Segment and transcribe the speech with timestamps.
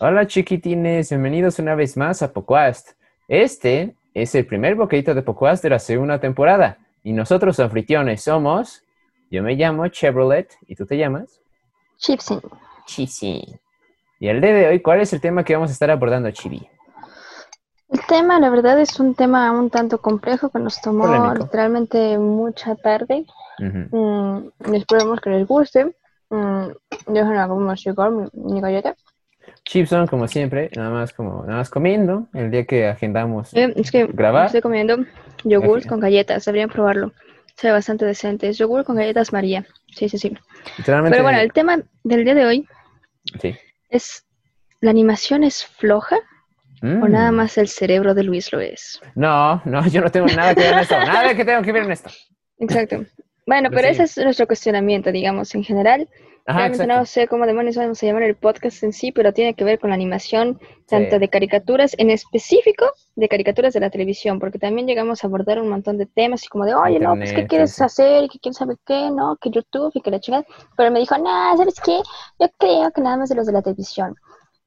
[0.00, 2.90] Hola chiquitines, bienvenidos una vez más a Pocoast.
[3.28, 8.82] Este es el primer bocadito de Pocoast de la segunda temporada y nosotros anfitriones somos,
[9.30, 11.40] yo me llamo Chevrolet y tú te llamas
[11.98, 12.40] Chipsy.
[12.86, 13.44] Chisi.
[14.18, 16.68] Y el día de hoy, ¿cuál es el tema que vamos a estar abordando, Chibi?
[17.88, 21.44] El tema, la verdad, es un tema un tanto complejo que nos tomó Polémico.
[21.44, 23.26] literalmente mucha tarde.
[23.60, 23.96] Ujú.
[23.96, 25.94] Mm, esperemos que les guste.
[26.30, 26.66] Mm,
[27.14, 28.96] yo no como mi, mi galleta.
[29.64, 33.52] Chipson, como siempre, nada más como nada más comiendo el día que agendamos.
[33.54, 34.46] Eh, es que ¿Grabar?
[34.46, 34.98] estoy comiendo
[35.44, 36.44] yogur con galletas.
[36.44, 37.12] Deberían probarlo.
[37.56, 38.48] Se ve bastante decente.
[38.48, 39.64] Es yogur con galletas María.
[39.94, 40.36] Sí, sí, sí.
[40.84, 42.68] Pero bueno, el tema del día de hoy
[43.40, 43.54] sí.
[43.88, 44.26] es:
[44.80, 47.10] ¿la animación es floja o Mm.
[47.10, 49.00] nada más el cerebro de Luis lo es?
[49.14, 50.98] No, no, yo no tengo nada que ver en esto.
[51.06, 52.10] Nada que tengo que ver en esto.
[52.58, 53.04] Exacto.
[53.46, 54.02] Bueno, Pero pero sí.
[54.02, 56.08] ese es nuestro cuestionamiento, digamos, en general.
[56.46, 59.54] Ajá, Realmente no sé cómo demonios vamos a llamar el podcast en sí, pero tiene
[59.54, 61.18] que ver con la animación, tanto Sí.
[61.18, 62.84] de caricaturas, en específico
[63.16, 66.48] de caricaturas de la televisión, porque también llegamos a abordar un montón de temas, y
[66.48, 68.24] como de, oye, no, pues, ¿qué quieres sí, hacer?
[68.24, 69.10] ¿Y qué quieres saber qué?
[69.10, 69.36] ¿No?
[69.40, 70.44] Que YouTube y que la chingada.
[70.76, 71.98] Pero me dijo, no, ¿sabes qué?
[72.38, 74.14] Yo creo que nada más de los de la televisión.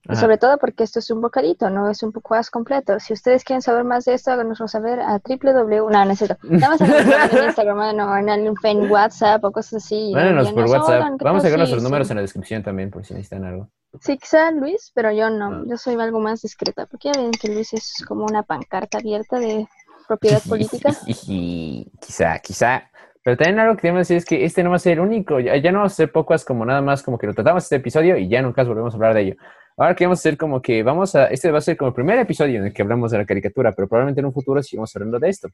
[0.08, 0.22] Ajá.
[0.22, 3.00] sobre todo porque esto es un bocadito, no es un poco más completo.
[3.00, 5.90] Si ustedes quieren saber más de esto, háganoslo saber a www.
[5.90, 6.38] No, no es cierto.
[6.44, 8.18] Nada más háganoslo en Instagram no,
[8.64, 10.14] en, WhatsApp o cosas así.
[10.14, 10.90] Ya por WhatsApp.
[10.90, 13.70] oigan, ¿qué Vamos a dejar nuestros números en la descripción también por si necesitan algo.
[14.02, 15.30] Sí, quizá Luis, pero yo Ah.
[15.30, 15.66] no.
[15.66, 19.40] Yo soy algo más discreta, porque ya ven que Luis es como una pancarta abierta
[19.40, 19.68] de
[20.08, 20.92] propiedad política.
[21.06, 22.90] quizá, quizá.
[23.24, 25.00] Pero también algo que tenemos que decir es que este no va a ser el
[25.02, 25.40] único.
[25.40, 27.76] Ya, ya no vamos a hacer pocas como nada más como que lo tratamos este
[27.76, 29.36] episodio y ya nunca volvemos a hablar de ello.
[29.80, 31.28] Ahora queremos hacer como que vamos a...
[31.28, 33.74] Este va a ser como el primer episodio en el que hablamos de la caricatura,
[33.74, 35.50] pero probablemente en un futuro sigamos hablando de esto.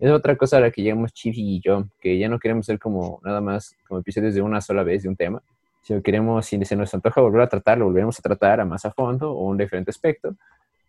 [0.00, 2.80] Es otra cosa a la que llegamos Chifi y yo, que ya no queremos ser
[2.80, 5.40] como nada más como episodios de una sola vez de un tema,
[5.82, 8.90] sino queremos, si se nos antoja volver a tratarlo, volveremos a tratar a más a
[8.90, 10.34] fondo o un diferente aspecto.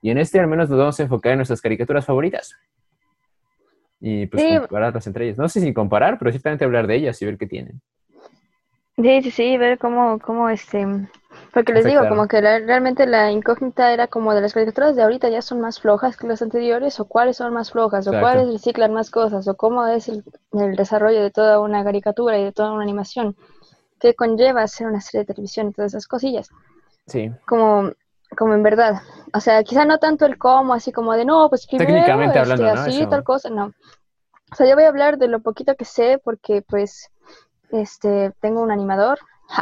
[0.01, 2.55] Y en este al menos nos vamos a enfocar en nuestras caricaturas favoritas.
[3.99, 4.57] Y pues Sí.
[4.57, 5.37] compararlas entre ellas.
[5.37, 7.79] No sé si comparar, pero simplemente hablar de ellas y ver qué tienen.
[9.01, 10.85] Sí, sí, sí, ver cómo, cómo este...
[11.53, 15.03] Porque les digo, como que la- realmente la incógnita era como de las caricaturas de
[15.03, 18.51] ahorita ya son más flojas que las anteriores, o cuáles son más flojas, o cuáles
[18.53, 20.23] reciclan más cosas, o cómo es el,
[20.53, 23.35] el desarrollo de toda una caricatura y de toda una animación,
[23.99, 26.49] que conlleva hacer una serie de televisión y todas esas cosillas.
[27.07, 27.29] Sí.
[27.45, 27.91] como,
[28.37, 29.01] como en verdad.
[29.33, 32.53] O sea, quizá no tanto el cómo, así como de no, pues primero, Técnicamente este,
[32.53, 32.81] hablando, ¿no?
[32.81, 33.09] así, Eso.
[33.09, 33.73] tal cosa, no.
[34.51, 37.10] O sea, yo voy a hablar de lo poquito que sé porque pues
[37.73, 39.19] este tengo un animador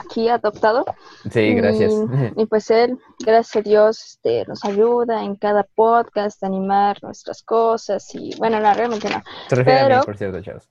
[0.00, 0.84] aquí adoptado
[1.30, 1.92] Sí, gracias.
[2.36, 7.02] y, y, pues él, gracias a Dios, este, nos ayuda en cada podcast a animar
[7.02, 9.22] nuestras cosas y bueno, no, realmente no.
[9.48, 10.68] Se refiere a mí, pero- por cierto, chavos.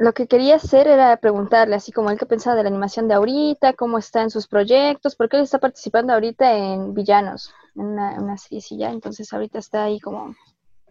[0.00, 3.14] Lo que quería hacer era preguntarle, así como él que pensaba de la animación de
[3.14, 8.14] ahorita, cómo está en sus proyectos, porque él está participando ahorita en Villanos, en una,
[8.14, 10.36] en una serie sí, ya, entonces ahorita está ahí como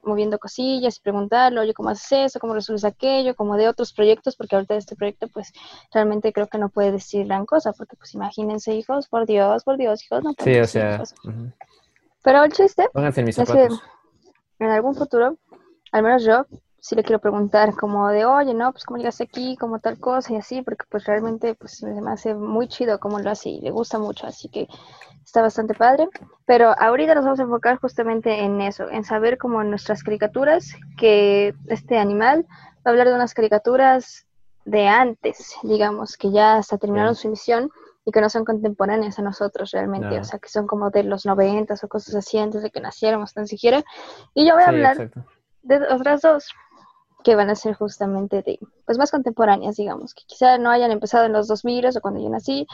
[0.07, 2.39] moviendo cosillas y preguntarle, oye, ¿cómo haces eso?
[2.39, 3.35] ¿Cómo resuelves aquello?
[3.35, 5.51] Como de otros proyectos, porque ahorita de este proyecto, pues,
[5.93, 9.77] realmente creo que no puede decir gran cosa, porque, pues, imagínense, hijos, por Dios, por
[9.77, 11.05] Dios, hijos, no pueden Sí, o sea.
[12.23, 13.67] Pero el chiste pónganse en mis Es que-
[14.59, 15.37] en algún futuro,
[15.91, 16.45] al menos yo,
[16.79, 20.33] sí le quiero preguntar como de, oye, no, pues cómo llegaste aquí, como tal cosa
[20.33, 23.71] y así, porque pues realmente pues me hace muy chido cómo lo hace y le
[23.71, 24.67] gusta mucho, así que
[25.27, 26.07] está bastante padre.
[26.45, 30.73] Pero ahorita nos vamos a enfocar justamente en eso, en saber como en nuestras caricaturas,
[30.97, 34.25] que este animal va a hablar de unas caricaturas
[34.63, 37.23] de antes, digamos, que ya hasta terminaron Sí.
[37.23, 37.69] su emisión
[38.05, 40.21] y que no son contemporáneas a nosotros realmente, No.
[40.21, 43.33] o sea, que son como de los noventas o cosas así antes de que naciéramos
[43.33, 43.83] tan siquiera.
[44.33, 45.25] Y yo voy a Sí, hablar exacto.
[45.63, 46.53] de otras dos
[47.25, 51.25] que van a ser justamente de, pues más contemporáneas, digamos, que quizá no hayan empezado
[51.25, 52.65] en los 2000 o cuando yo nací,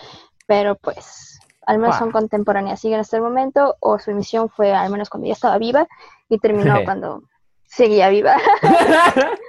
[0.45, 4.91] pero pues al menos son contemporáneas, siguen hasta el momento, o su emisión fue al
[4.91, 5.88] menos cuando ya estaba viva
[6.29, 7.24] y terminó cuando
[7.66, 8.38] seguía viva.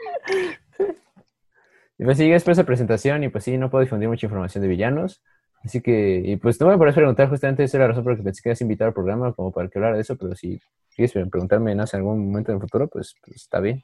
[1.98, 4.68] Y pues sí, después de presentación y pues sí, no puedo difundir mucha información de
[4.68, 5.22] villanos.
[5.62, 8.18] Así que, y pues no me parece preguntar, justamente esa es la razón por la
[8.18, 10.34] que pensé que ibas a invitar al programa como para que hablara de eso, pero
[10.34, 10.60] si
[10.94, 13.82] quieres preguntarme en algún momento en el futuro, pues, pues está bien.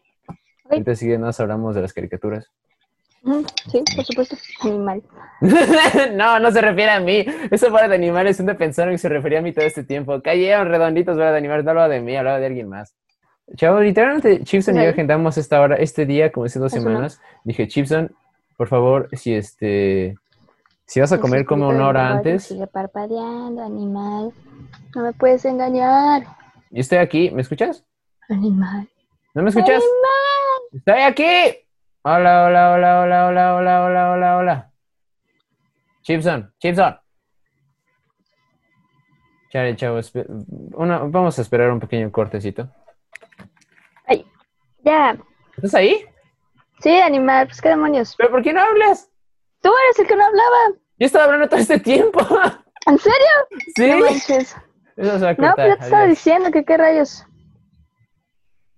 [0.68, 2.50] Ahorita sí que nos hablamos de las caricaturas.
[3.70, 5.02] Sí, por supuesto, animal.
[6.14, 7.24] no, no se refiere a mí.
[7.50, 10.20] Eso para de animales, un pensaron que se refería a mí todo este tiempo.
[10.22, 12.94] Cayeron redonditos para de animales, no hablaba de mí, hablaba de alguien más.
[13.56, 17.20] Chavo, literalmente, Chipson y yo agendamos esta hora, este día, como hace dos semanas.
[17.44, 18.14] Dije, Chipson,
[18.56, 20.16] por favor, si este,
[20.86, 22.44] si vas a comer, come una hora antes.
[22.44, 24.32] Sigue parpadeando, animal.
[24.94, 26.22] No me puedes engañar,
[26.70, 27.84] Yo estoy aquí, ¿me escuchas?
[28.28, 28.88] animal.
[29.34, 29.82] ¿No me escuchas?
[30.72, 31.59] ¡Estoy aquí!
[32.02, 34.72] Hola, hola, hola, hola, hola, hola, hola, hola, hola.
[36.02, 36.98] Chipson, Chipson.
[39.50, 40.12] Chale, chavos.
[40.72, 42.70] una- vamos a esperar un pequeño cortecito.
[44.06, 44.24] Ay,
[44.84, 45.18] ya.
[45.56, 46.04] ¿Estás ahí?
[46.80, 48.14] Sí, animal, pues qué demonios.
[48.16, 49.10] ¿Pero por qué no hablas?
[49.60, 50.78] Tú eres el que no hablaba.
[50.98, 52.20] Yo estaba hablando todo este tiempo.
[52.86, 53.28] ¿En serio?
[53.76, 53.88] sí.
[53.90, 54.56] No manches.
[54.96, 55.54] Eso se va a No, cortar.
[55.56, 57.26] pero yo te estaba diciendo que qué rayos.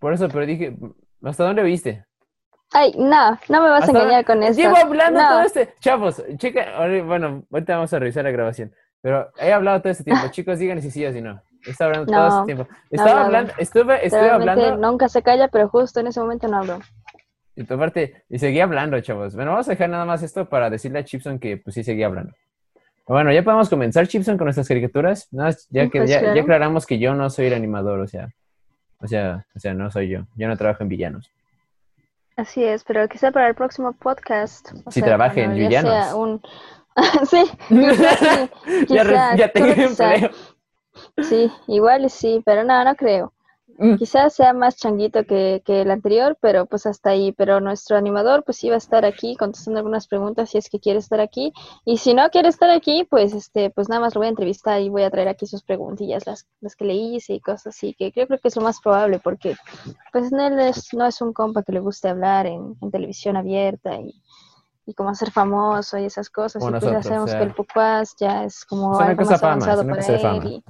[0.00, 0.74] Por eso, pero dije,
[1.22, 2.04] ¿hasta dónde viste?
[2.74, 4.62] Ay, no, no me vas a ¿Hasta engañar con esto.
[4.62, 5.28] Llevo hablando No.
[5.28, 5.74] todo este.
[5.80, 6.22] Chavos,
[6.76, 8.72] ahora- Bueno, ahorita vamos a revisar la grabación.
[9.00, 10.22] Pero he hablado todo este tiempo.
[10.30, 11.42] Chicos, díganme si sí o si no.
[11.66, 12.74] He estado hablando todo este tiempo.
[12.90, 14.76] Estaba hablando, estuve, estuve hablando.
[14.78, 16.80] nunca se calla, pero justo en ese momento no hablo.
[17.54, 19.34] Y tu parte, y seguía hablando, chavos.
[19.36, 22.06] Bueno, vamos a dejar nada más esto para decirle a Chipson que pues sí seguía
[22.06, 22.32] hablando.
[23.06, 25.28] Bueno, ya podemos comenzar, Chipson, con nuestras caricaturas.
[25.70, 26.34] Ya que Pues ya, claro.
[26.36, 28.28] ya aclaramos que yo no soy el animador, o sea,
[29.00, 30.20] o sea, o sea, no soy yo.
[30.36, 31.30] Yo no trabajo en villanos.
[32.36, 34.70] Así es, pero quizá para el próximo podcast.
[34.88, 36.06] Sí sea, trabaje en ya villanos.
[36.06, 36.42] sea un...
[37.30, 38.50] sí, quizá sí,
[38.88, 40.14] ya, re- quizá, ya tengo solo quizá.
[40.14, 40.30] empleo.
[41.20, 43.32] Sí, igual sí, pero no, no creo.
[43.78, 43.96] Mm.
[43.96, 47.32] Quizás sea más changuito que, que el anterior, pero pues hasta ahí.
[47.32, 50.98] Pero nuestro animador pues iba a estar aquí contestando algunas preguntas si es que quiere
[50.98, 51.52] estar aquí.
[51.84, 54.80] Y si no quiere estar aquí, pues este, pues nada más lo voy a entrevistar
[54.80, 57.94] y voy a traer aquí sus preguntillas, las, las que le hice y cosas así,
[57.94, 59.56] que creo, creo que es lo más probable, porque
[60.12, 63.96] pues él es- no es un compa que le guste hablar en, en televisión abierta
[63.96, 64.14] y,
[64.86, 66.62] y como ser famoso y esas cosas.
[66.62, 67.38] Y pues ya nosotros, sabemos o sea.
[67.40, 70.64] que el Pucuás ya es como algo más avanzado para él y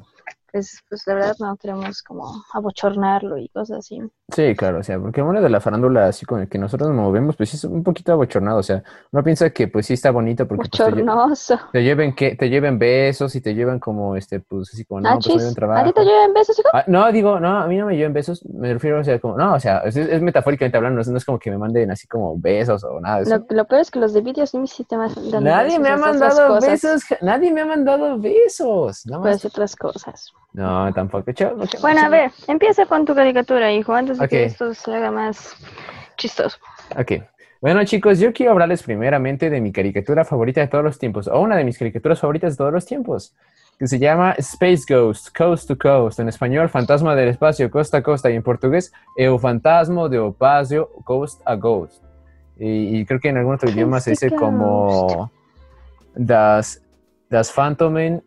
[0.52, 4.00] pues, pues la verdad no queremos como abochornarlo y cosas así.
[4.34, 6.88] Sí, claro, o sea, porque el mundo de la farándula, así con el que nosotros
[6.90, 9.94] nos movemos, pues sí es un poquito abochornado, o sea, uno piensa que pues sí
[9.94, 13.78] está bonito porque pues, te, lle- te lleven que te lleven besos y te llevan
[13.78, 15.86] como este, pues así como no, Ah, pues chis, buen ¿A trabajo.
[15.88, 16.68] ti te llevan besos, hijo?
[16.72, 19.36] Ah, no, digo, no, a mí no me lleven besos, me refiero, o sea, como,
[19.36, 22.06] no, o sea, es, es metafóricamente hablando, no es, no como que me manden así
[22.06, 23.36] como besos o nada de eso.
[23.36, 25.88] Lo, lo peor es que los de vídeos ni sí te mandan Nadie besos, me
[25.90, 29.44] ha mandado besos, nadie me ha mandado besos, nada Puede más.
[29.44, 30.32] otras cosas.
[30.54, 31.32] No, tampoco,
[31.80, 35.56] Bueno, a ver, empieza con tu caricatura, hijo, antes de que esto se haga más
[36.16, 36.58] chistoso.
[36.96, 37.12] Ok.
[37.62, 41.40] Bueno, chicos, yo quiero hablarles primeramente de mi caricatura favorita de todos los tiempos, o
[41.40, 43.34] una de mis caricaturas favoritas de todos los tiempos,
[43.78, 48.02] que se llama Space Ghost, Coast to Coast, en español, Fantasma del Espacio, Costa a
[48.02, 52.04] Costa, y en portugués, El Fantasma de Opacio, Coast a Ghost.
[52.58, 55.30] Y, y creo que en algún otro idioma se dice como
[56.14, 56.82] Das,
[57.30, 58.22] das Phantomen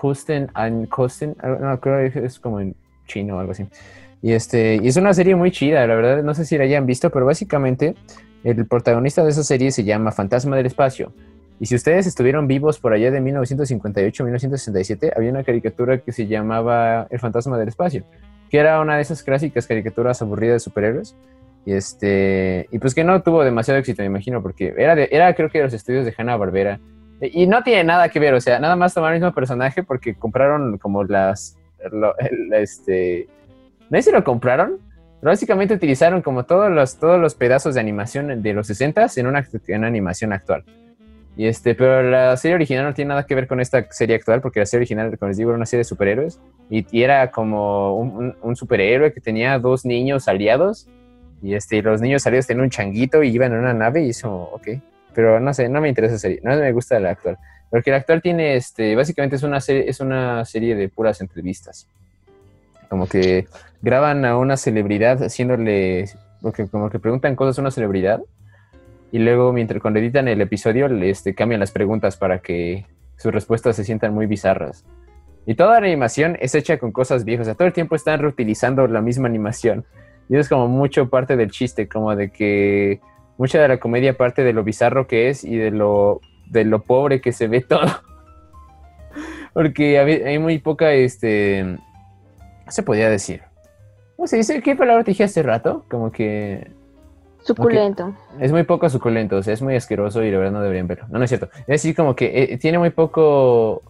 [0.00, 2.74] Kusten an Kosten, no, creo que es como en
[3.06, 3.66] chino o algo así.
[4.22, 6.86] Y, este, y es una serie muy chida, la verdad, no sé si la hayan
[6.86, 7.94] visto, pero básicamente
[8.42, 11.12] el protagonista de esa serie se llama Fantasma del Espacio.
[11.58, 17.06] Y si ustedes estuvieron vivos por allá de 1958-1967, había una caricatura que se llamaba
[17.10, 18.04] El Fantasma del Espacio,
[18.48, 21.14] que era una de esas clásicas caricaturas aburridas de superhéroes.
[21.66, 25.34] Y, este, y pues que no tuvo demasiado éxito, me imagino, porque era, de, era
[25.34, 26.80] creo que los estudios de Hanna-Barbera.
[27.20, 30.14] Y no tiene nada que ver, o sea, nada más tomar el mismo personaje porque
[30.14, 31.58] compraron como las...
[31.92, 32.14] lo-
[32.52, 33.28] este,
[33.90, 34.78] no sé si lo compraron,
[35.20, 39.26] pero básicamente utilizaron como todos los, todos los pedazos de animación de los 60 en
[39.26, 40.64] una, en una animación actual.
[41.36, 44.40] Y este, pero la serie original no tiene nada que ver con esta serie actual,
[44.40, 46.40] porque la serie original, como les digo, era una serie de superhéroes.
[46.68, 50.88] Y, y era como un, superhéroe que tenía dos niños aliados.
[51.42, 54.50] Y este, los niños aliados tenían un changuito y iban en una nave y eso,
[54.52, 54.68] ok.
[55.14, 57.38] Pero no sé, no me interesa esa serie, no me gusta la actual.
[57.70, 61.86] Porque la actual tiene, este, básicamente es una serie, es una serie de puras entrevistas.
[62.88, 63.46] Como que
[63.82, 66.06] graban a una celebridad haciéndole,
[66.42, 68.20] porque como que preguntan cosas a una celebridad
[69.12, 72.86] y luego mientras cuando editan el episodio este, cambian las preguntas para que
[73.16, 74.84] sus respuestas se sientan muy bizarras.
[75.46, 78.20] Y toda la animación es hecha con cosas viejas, o sea, todo el tiempo están
[78.20, 79.84] reutilizando la misma animación.
[80.28, 83.00] Y eso es como mucho parte del chiste, como de que
[83.40, 86.20] mucha de la comedia parte de lo bizarro que es y de lo,
[86.50, 87.88] de lo pobre que se ve todo.
[89.54, 91.78] Porque hay, muy poca, este,
[92.66, 93.40] ¿qué se podía decir?
[94.14, 94.60] ¿Cómo se dice?
[94.60, 95.86] ¿Qué palabra te dije hace rato?
[95.90, 96.70] Como que
[97.42, 98.14] Suculento.
[98.38, 101.06] es muy poco suculento, o sea, es muy asqueroso y la verdad no deberían verlo.
[101.08, 101.48] No, no es cierto.
[101.60, 103.82] Es decir, como que eh, tiene muy poco...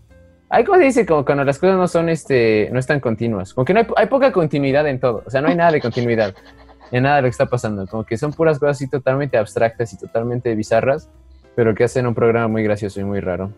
[0.48, 3.52] Hay como se dice, como cuando las cosas no son, este, no están continuas.
[3.52, 5.24] Como que no hay, hay poca continuidad en todo.
[5.26, 6.34] O sea, no hay nada de continuidad
[6.90, 7.86] en nada de lo que está pasando.
[7.86, 11.08] Como que son puras cosas así totalmente abstractas y totalmente bizarras,
[11.54, 13.50] pero que hacen un programa muy gracioso y muy raro.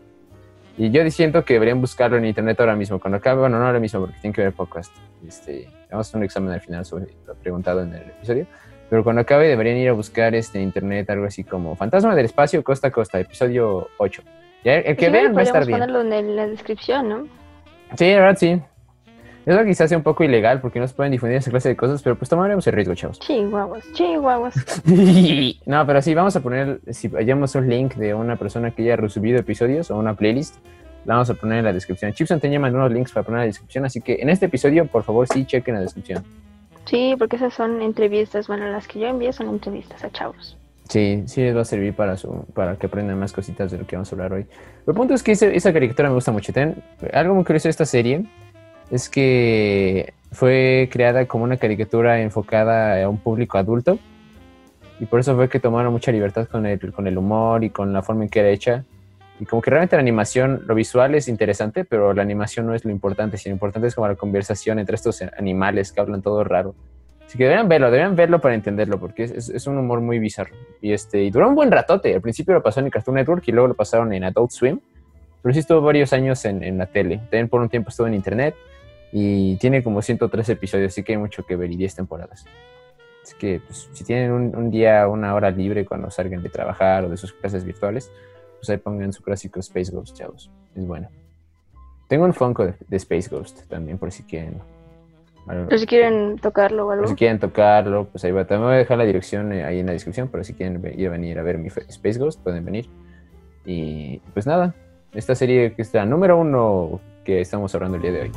[0.79, 2.99] Y yo siento que deberían buscarlo en internet ahora mismo.
[2.99, 4.95] Cuando acabe, bueno, no ahora mismo, porque tiene que ver podcast.
[5.27, 8.47] Este, vamos a hacer un examen al final sobre lo preguntado en el episodio.
[8.89, 12.27] Pero cuando acabe deberían ir a buscar este, en internet algo así como Fantasma del
[12.27, 14.23] Espacio Costa a Costa, episodio 8.
[14.65, 15.79] Ya, el que Sí, vean va a estar bien.
[15.79, 17.27] ponerlo en la descripción, ¿no?
[17.97, 18.61] Sí, la verdad sí.
[19.45, 22.01] Eso quizás sea un poco ilegal porque no se pueden difundir esa clase de cosas,
[22.03, 23.19] pero pues tomaremos el riesgo, chavos.
[23.19, 24.55] Chihuahuas, chihuahuas.
[25.67, 28.97] no, pero sí, vamos a poner, si hallamos un link de una persona que haya
[28.97, 30.57] resubido episodios o una playlist,
[31.05, 32.13] La vamos a poner en la descripción.
[32.13, 35.03] Chipson tenía unos links para poner en la descripción, así que en este episodio, por
[35.03, 36.23] favor, sí chequen la descripción.
[36.85, 38.47] Sí, porque esas son entrevistas.
[38.47, 40.57] Bueno, las que yo envío son entrevistas a chavos.
[40.89, 43.87] Sí, sí les va a servir para su, para que aprendan más cositas de lo
[43.87, 44.47] que vamos a hablar hoy.
[44.87, 46.53] El punto es que esa, esa caricatura me gusta mucho.
[46.53, 46.83] Ten-
[47.13, 48.25] algo muy curioso de esta serie
[48.93, 53.99] es que fue creada como una caricatura enfocada a un público adulto
[55.01, 57.93] y por eso fue que tomaron mucha libertad con el, con el humor y con
[57.93, 58.85] la forma en que era hecha.
[59.41, 62.85] Y como que realmente la animación, lo visual es interesante, pero la animación no es
[62.85, 66.45] lo importante, sino lo importante es como la conversación entre estos animales que hablan todo
[66.45, 66.77] raro.
[67.27, 70.19] Así que deberían verlo, deberían verlo para entenderlo, porque es, es- es un humor muy
[70.21, 70.55] bizarro.
[70.81, 72.15] Y, este, y duró un buen ratote.
[72.15, 74.79] Al principio lo pasó en Cartoon Network y luego lo pasaron en Adult Swim.
[75.43, 77.17] Pero sí estuvo varios años en, en la tele.
[77.17, 78.55] También por un tiempo estuvo en internet
[79.13, 82.45] y tiene como 103 episodios, así que hay mucho que ver y 10 temporadas.
[83.23, 87.05] Así que pues, si tienen un, un día, una hora libre cuando salgan de trabajar
[87.05, 88.11] o de sus clases virtuales,
[88.59, 90.51] pues ahí pongan su clásico Space Ghost, chavos.
[90.75, 91.09] Es bueno.
[92.09, 94.55] Tengo un Funko de, de Space Ghost también, por si quieren.
[95.47, 97.07] algo- Pero si quieren tocarlo o por algo.
[97.07, 98.45] si quieren tocarlo, pues ahí va.
[98.45, 101.07] También voy a dejar la dirección eh, ahí en la descripción, pero si quieren ir
[101.09, 102.89] a venir a ver mi Space Ghost, pueden venir.
[103.65, 104.75] Y pues nada,
[105.15, 108.33] esta serie que es la número uno que estamos hablando el día de hoy.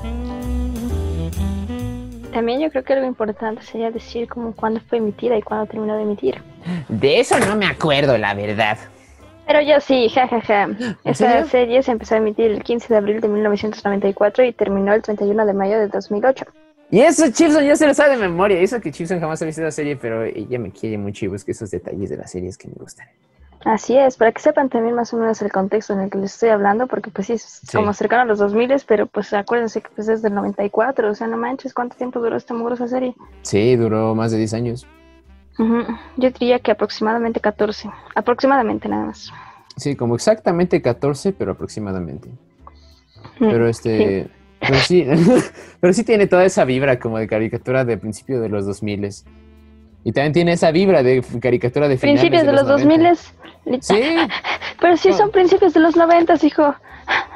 [2.35, 5.95] También yo creo que algo importante sería decir como cuándo fue emitida y cuándo terminó
[5.95, 6.43] de emitir.
[6.89, 8.77] De eso no me acuerdo, la verdad.
[9.47, 10.67] Pero yo sí, jajaja.
[11.05, 11.47] Esa serio?
[11.47, 15.45] serie se empezó a emitir el 15 de abril de 1994 y terminó el 31
[15.45, 16.43] de mayo de 2008.
[16.91, 18.59] Y eso Chipson ya se lo sabe de memoria.
[18.59, 21.53] Eso que Chipson jamás ha visto la serie, pero ella me quiere mucho y busca
[21.53, 23.07] esos detalles de las series que me gustan.
[23.65, 26.33] Así es, para que sepan también más o menos el contexto en el que les
[26.35, 27.75] estoy hablando, porque pues sí, es Sí.
[27.75, 31.25] como cercano a los 2000, pero pues acuérdense que pues desde el 94, o sea,
[31.25, 33.15] no manches, ¿cuánto tiempo duró esta mugrosa serie?
[33.41, 34.87] Sí, duró más de 10 años.
[35.57, 39.31] Yo diría que aproximadamente 14, aproximadamente nada más.
[39.77, 42.29] Sí, como exactamente 14, pero aproximadamente.
[43.39, 44.29] Mm, Pero este.
[44.59, 45.05] Pero sí,
[45.79, 49.09] pero sí tiene toda esa vibra como de caricatura de principio de los 2000
[50.05, 53.09] Y también tiene esa vibra de caricatura de finales Principios de los 90.
[53.65, 54.01] 2000, Sí.
[54.79, 56.75] pero sí son principios de los 90, hijo.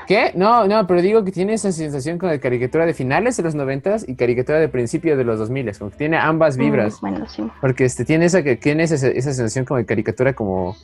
[0.07, 0.31] ¿Qué?
[0.35, 3.55] No, no, pero digo que tiene esa sensación como de caricatura de finales de los
[3.55, 6.97] 90 y caricatura de principio de los 2000 Como que tiene ambas vibras.
[6.97, 7.43] Mm, bueno, sí.
[7.59, 10.75] Porque este, tiene, esa, que tiene esa, esa sensación como de caricatura como,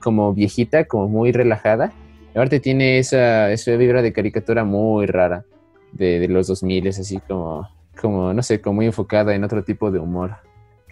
[0.00, 1.92] como viejita, como muy relajada.
[2.32, 5.44] Y aparte tiene esa, esa vibra de caricatura muy rara
[5.90, 7.68] de, de los 2000, así como,
[8.00, 10.36] como, no sé, como muy enfocada en otro tipo de humor.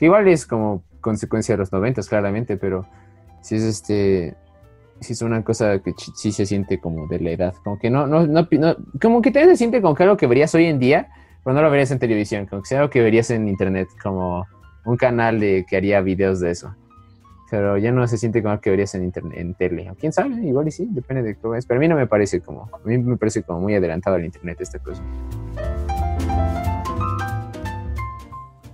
[0.03, 2.89] Que igual es como consecuencia de los 90, claramente, pero
[3.41, 4.35] sí es este...
[4.99, 7.55] Sí es una cosa que sí se siente como de la edad.
[7.63, 10.27] Como que no, no, no, no- como que también se siente como que algo que
[10.27, 11.07] verías hoy en día,
[11.45, 14.45] pero no lo verías en televisión, como que sea algo que verías en internet, como
[14.85, 16.75] un canal de, que haría videos de eso.
[17.49, 19.89] Pero ya no se siente como que verías en internet, en tele.
[19.89, 21.65] O quién sabe, igual y sí, depende de cómo es.
[21.65, 24.25] Pero a mí no me parece como, a mí me parece como muy adelantado al
[24.25, 25.01] internet esta cosa.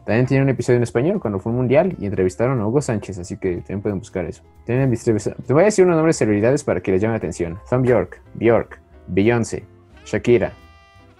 [0.08, 3.18] También tiene un episodio en español cuando fue un mundial y entrevistaron a Hugo Sánchez,
[3.18, 4.42] así que también pueden buscar eso.
[4.64, 7.58] Tienen Te voy a decir unos nombres de celebridades para que les llame la atención.
[7.68, 9.66] Thom Bjork, Bjork, Beyoncé,
[10.06, 10.54] Shakira,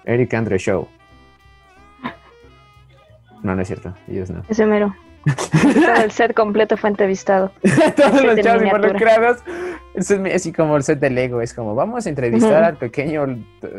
[0.07, 0.89] Eric Andre Show.
[3.43, 4.43] No, no es cierto, ellos no.
[4.49, 4.97] Ese mero.
[5.27, 7.53] Todo el set completo fue entrevistado.
[7.95, 9.43] Todos los chavos involucrados.
[9.97, 11.43] Es así como el set de Lego.
[11.43, 13.27] Es como, vamos a entrevistar al pequeño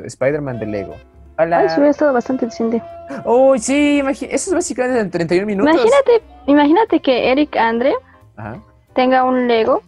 [0.05, 0.97] Spider-Man de Lego.
[1.41, 1.59] Hola.
[1.59, 2.81] Ay, sí hubiera estado bastante decente.
[3.23, 5.73] Oh, sí, eso es básicamente en 31 minutos.
[5.73, 7.93] Imagínate, imagínate que Eric Andre
[8.35, 8.59] Ajá.
[8.93, 9.81] tenga un Lego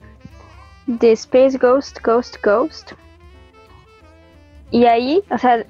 [0.88, 2.94] de Space Ghost, Ghost, Ghost.
[4.72, 5.66] Y ahí, o sea,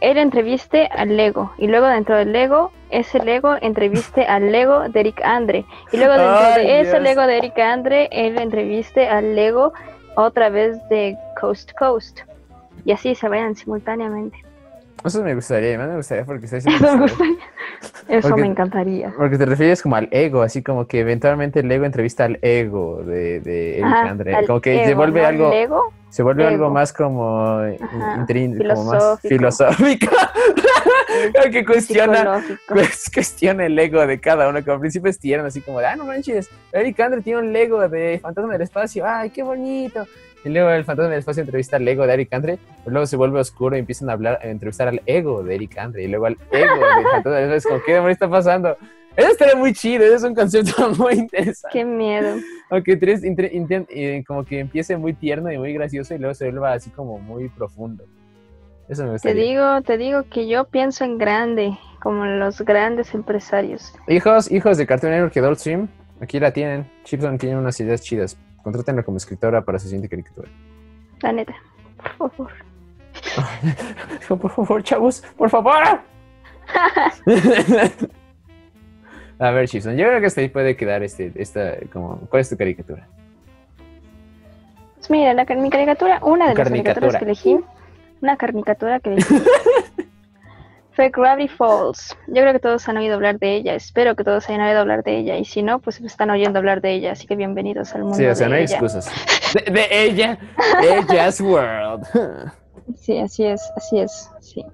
[0.00, 1.52] él entreviste al Lego.
[1.58, 5.64] Y luego dentro del Lego, ese Lego entreviste al Lego de Eric Andre.
[5.90, 7.02] Y luego dentro Ay, de ese Dios.
[7.02, 9.72] Lego de Eric Andre, él entreviste al Lego
[10.14, 12.20] otra vez de Coast Coast.
[12.84, 14.45] Y así se vayan simultáneamente.
[15.06, 17.14] Eso me gustaría, más me gustaría porque está diciendo Eso me eso.
[17.16, 17.38] gustaría.
[18.18, 19.12] Eso Porque- me encantaría.
[19.16, 23.02] Porque te refieres como al ego, así como que eventualmente el ego entrevista al ego
[23.02, 24.34] de, de Eric Ajá, Andre.
[24.34, 25.26] al Como que se vuelve ¿no?
[25.28, 30.06] algo, se vuelve algo más como, intrin- como más filosófico.
[31.52, 34.60] que cuestiona, pues, cuestiona el ego de cada uno.
[34.62, 37.52] Como al principio es tierno, así como de, ah, no manches, Eric Andre tiene un
[37.52, 40.06] Lego de Fantasma del Espacio, ay, qué bonito.
[40.46, 43.16] Y luego el Fantasma del Espacio entrevista al Lego de Eric Andre, pero luego se
[43.16, 46.26] vuelve oscuro y empiezan a hablar, a entrevistar al ego de Eric Andre, y luego
[46.26, 47.82] al ego del Fantasma del Espacio.
[47.84, 48.76] ¿qué demonios está pasando?
[49.16, 51.68] Eso estaría muy chido, eso es un concepto muy interesante.
[51.72, 52.36] Qué miedo.
[52.70, 56.74] Aunque tres, eh, como que empiece muy tierno y muy gracioso y luego se vuelva
[56.74, 58.04] así como muy profundo.
[58.88, 59.42] Eso me Te gustaría.
[59.42, 63.92] digo, te digo que yo pienso en grande, como los grandes empresarios.
[64.06, 65.88] Hijos, hijos de Cartoon Network y Adult Swim,
[66.20, 66.88] aquí la tienen.
[67.02, 68.38] Chipson tiene unas ideas chidas.
[68.66, 70.48] Contrátenla como escritora para su siguiente caricatura.
[71.22, 71.54] La neta,
[72.18, 72.50] por favor.
[74.28, 75.84] Por favor, chavos, por favor.
[79.38, 82.50] A ver, Chison, yo creo que hasta ahí puede quedar este, esta, como, ¿cuál es
[82.50, 83.06] tu caricatura?
[84.96, 87.60] Pues mira, la, mi caricatura, una de las caricaturas que elegí,
[88.20, 89.34] una caricatura que elegí,
[90.96, 92.16] fue Gravity Falls.
[92.26, 95.04] Yo creo que todos han oído hablar de ella, espero que todos hayan oído hablar
[95.04, 98.02] de ella, y si no, pues están oyendo hablar de ella, así que bienvenidos al
[98.02, 98.72] mundo Sí, o sea, de no hay ella.
[98.78, 99.10] excusas.
[99.54, 100.38] De, de ella,
[100.82, 102.06] Ella's World.
[102.94, 104.64] Sí, así es, así es, sí.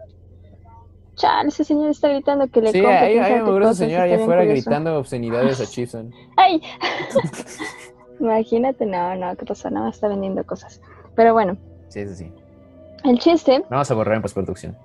[1.14, 4.16] Chale, ese señor está gritando que le Sí, compre hay, hay un señor está allá
[4.16, 4.62] afuera curioso.
[4.68, 6.12] gritando obscenidades a Chison.
[6.36, 6.60] ¡Ay!
[8.20, 9.70] Imagínate, no, no, ¿qué pasó?
[9.70, 10.80] Nada, está vendiendo cosas.
[11.16, 11.56] Pero bueno,
[11.88, 12.30] Sí, eso sí.
[13.04, 14.76] el chiste Vamos a borrar en postproducción.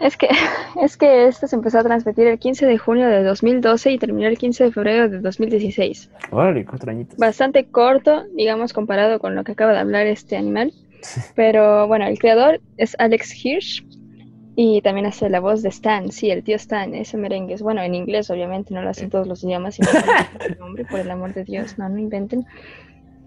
[0.00, 0.28] Es que,
[0.82, 4.28] es que esto se empezó a transmitir el 15 de junio de 2012 y terminó
[4.28, 6.10] el 15 de febrero de 2016.
[6.30, 7.18] Órale, cuatro añitos.
[7.18, 10.72] Bastante corto, digamos, comparado con lo que acaba de hablar este animal.
[11.34, 13.84] Pero bueno, el creador es Alex Hirsch
[14.56, 17.54] y también hace la voz de Stan, sí, el tío Stan, ese merengue.
[17.54, 19.74] Es bueno en inglés, obviamente, no lo hacen todos los idiomas.
[19.74, 19.88] sino
[20.48, 22.46] el nombre, por el amor de Dios, no, no inventen.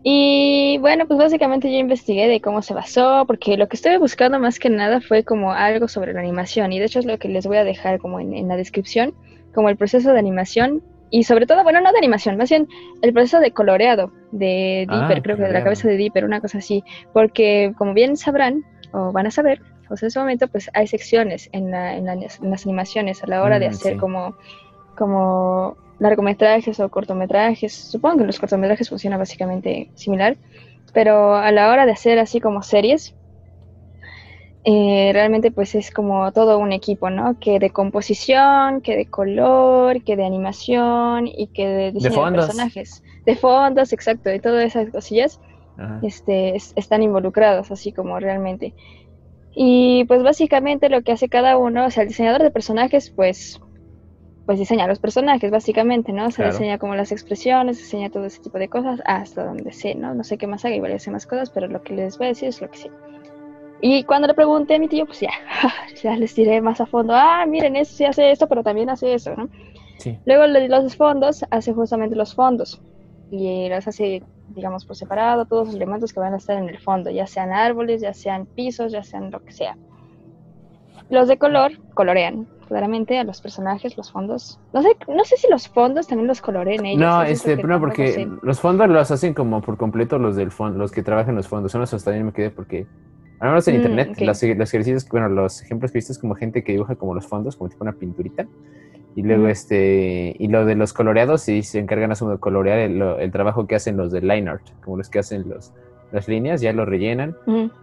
[0.04, 4.39] Y bueno, pues básicamente yo investigué de cómo se basó, porque lo que estuve buscando
[4.39, 7.27] más que nada fue como algo sobre la animación, y de hecho es lo que
[7.27, 9.13] les voy a dejar como en, en la descripción,
[9.54, 12.68] como el proceso de animación, y sobre todo, bueno, no de animación, más bien
[13.01, 16.42] el proceso de coloreado de Ah, Dipper, creo que de la cabeza de Dipper, una
[16.42, 18.63] cosa así, porque como bien sabrán,
[18.94, 22.13] o van a saber, pues en ese momento pues hay secciones en, la- en la-
[22.13, 24.00] en las animaciones a la hora de Mm, hacer sí.
[24.00, 24.36] como,
[24.96, 27.74] como largometrajes o cortometrajes.
[27.74, 30.38] Supongo que los cortometrajes funcionan básicamente similar,
[30.94, 33.16] pero a la hora de hacer así como series,
[34.63, 37.39] eh, realmente pues es como todo un equipo, ¿no?
[37.39, 42.46] Que de composición, que de color, que de animación y que de diseño de, fondos.
[42.48, 43.04] personajes.
[43.25, 45.39] De fondos, exacto, de todas esas cosillas
[45.77, 46.00] Ajá.
[46.04, 48.74] este, es- están involucrados, así como realmente.
[49.56, 53.60] Y pues básicamente lo que hace cada uno, o sea, el diseñador de personajes, pues,
[54.48, 56.31] pues diseña los personajes, básicamente, ¿no?
[56.31, 56.53] Se Claro.
[56.53, 60.16] diseña como las expresiones, diseña todo ese tipo de cosas, hasta donde sé, ¿no?
[60.16, 62.29] No sé qué más haga, igual hace más cosas, pero lo que les voy a
[62.29, 62.92] decir es lo que sé.
[63.81, 65.29] Y cuando le pregunté a mi tío, pues ya,
[66.01, 69.14] ya les diré más a fondo, ah, miren, eso sí hace esto, pero también hace
[69.14, 69.50] eso, ¿no?
[69.98, 70.18] Sí.
[70.25, 72.81] Luego le di los fondos, hace justamente los fondos
[73.29, 74.24] y los hace,
[74.55, 77.51] digamos, por separado, todos los elementos que van a estar en el fondo, ya sean
[77.51, 79.75] árboles, ya sean pisos, ya sean lo que sea.
[81.10, 84.60] Los de color colorean claramente a los personajes, los fondos.
[84.74, 87.01] No sé, no sé si los fondos también los coloreen ellos.
[87.01, 88.27] No, este, no, porque sé.
[88.44, 91.72] los fondos los hacen como por completo los del fondo, los que trabajan los fondos.
[91.72, 92.86] Son esos también me quedé porque,
[93.40, 94.22] al menos en Mm, internet, ok.
[94.22, 97.25] los, los ejercicios, bueno, los ejemplos que viste es como gente que dibuja como los
[97.27, 98.48] fondos, como tipo una pinturita.
[99.16, 99.51] Y luego, Ujú.
[99.51, 103.66] este, y lo de los coloreados, sí se encargan asumo, de colorear el, el trabajo
[103.66, 105.74] que hacen los de line art, como los que hacen los,
[106.11, 107.35] las líneas, ya lo rellenan.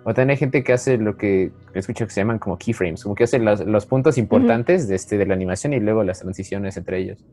[0.04, 3.14] O también hay gente que hace lo que escucho que se llaman como keyframes, como
[3.14, 6.76] que hace los, los puntos importantes de, este, de la animación y luego las transiciones
[6.76, 7.24] entre ellos.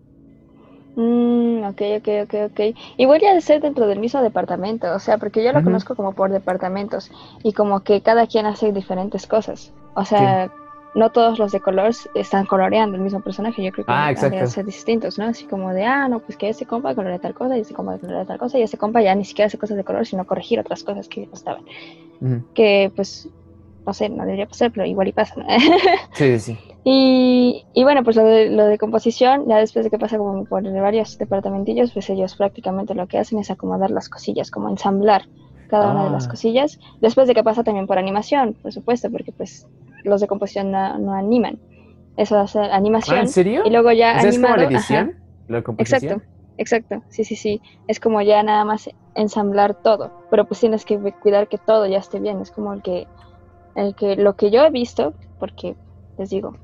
[0.96, 2.76] Mm, ok, ok, ok, ok.
[2.98, 6.14] Igual ya de ser dentro del mismo departamento, o sea, porque yo lo conozco como
[6.14, 7.12] por departamentos
[7.44, 9.72] y como que cada quien hace diferentes cosas.
[9.96, 10.52] O sea,
[10.94, 14.66] no todos los de color están coloreando el mismo personaje, yo creo que Ah, ser
[14.66, 15.26] distintos, ¿no?
[15.26, 17.98] Así como de, ah, no, pues que ese compa colorea tal cosa y ese compa
[17.98, 20.60] colorea tal cosa y ese compa ya ni siquiera hace cosas de color, sino corregir
[20.60, 21.64] otras cosas que no estaban.
[22.54, 23.28] Que pues,
[23.86, 25.46] no sé, no debería pasar, pero igual y pasa, ¿no?
[26.14, 26.58] Sí, sí, sí.
[26.84, 30.46] Y, y bueno, pues lo de, lo de composición, ya después de que pasa como
[30.46, 35.24] por varios departamentillos, pues ellos prácticamente lo que hacen es acomodar las cosillas, como ensamblar
[35.68, 36.30] cada una de las Ah.
[36.32, 36.80] cosillas.
[37.00, 39.66] Después de que pasa también por animación, por supuesto, porque pues
[40.04, 41.60] los de composición no, no animan.
[42.18, 43.20] Eso hace Ah, animación.
[43.20, 43.64] ¿En serio?
[43.66, 45.16] y luego ya es como la animado, edición,
[45.48, 46.22] la composición.
[46.22, 47.62] Exacto, exacto, sí, sí, sí.
[47.88, 51.98] Es como ya nada más ensamblar todo, pero pues tienes que cuidar que todo ya
[52.00, 52.42] esté bien.
[52.42, 53.08] Es como el que,
[53.76, 55.76] el que lo que yo he visto, porque
[56.18, 56.58] les digo,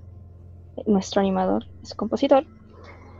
[0.86, 2.46] nuestro animador es compositor,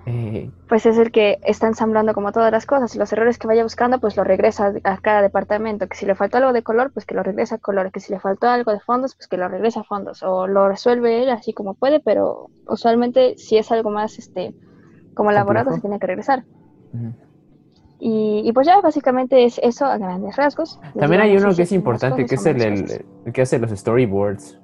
[0.10, 3.46] Eh, pues es el que está ensamblando como todas las cosas y los errores que
[3.46, 5.88] vaya buscando, pues lo regresa a cada departamento.
[5.88, 7.92] Que si le faltó algo de color, pues que lo regresa a color.
[7.92, 10.24] Que si le faltó algo de fondos, pues que lo regresa a fondos.
[10.24, 14.54] O lo resuelve él así como puede, pero usualmente si es algo más este
[15.14, 16.46] como elaborado, se tiene que regresar.
[18.00, 20.80] Y, y pues ya básicamente es eso a grandes rasgos.
[20.98, 24.58] También hay uno que es importante, que es el que hace los storyboards.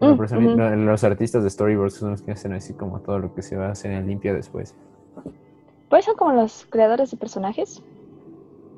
[0.00, 0.56] Mm, persona- ujú.
[0.56, 3.56] no, Los artistas de storyboards son los que hacen así como todo lo que se
[3.56, 4.74] va a hacer en limpia después.
[5.88, 7.82] Pues son como los creadores de personajes.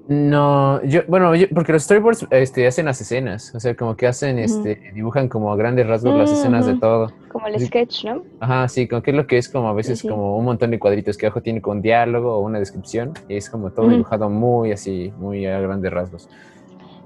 [0.08, 4.08] No, yo, bueno, yo- porque los storyboards este, hacen las escenas, o sea, como que
[4.08, 4.44] hacen, Ujú.
[4.44, 6.80] este, dibujan como a grandes rasgos las Mm, escenas de ujú.
[6.80, 7.12] todo.
[7.28, 7.66] Como el Sí.
[7.66, 8.24] sketch, ¿no?
[8.40, 10.08] Ajá, sí, como que es lo que es como a veces sí.
[10.08, 13.48] como un montón de cuadritos que abajo tiene con diálogo o una descripción, y es
[13.48, 16.28] como todo dibujado muy así, muy a grandes rasgos.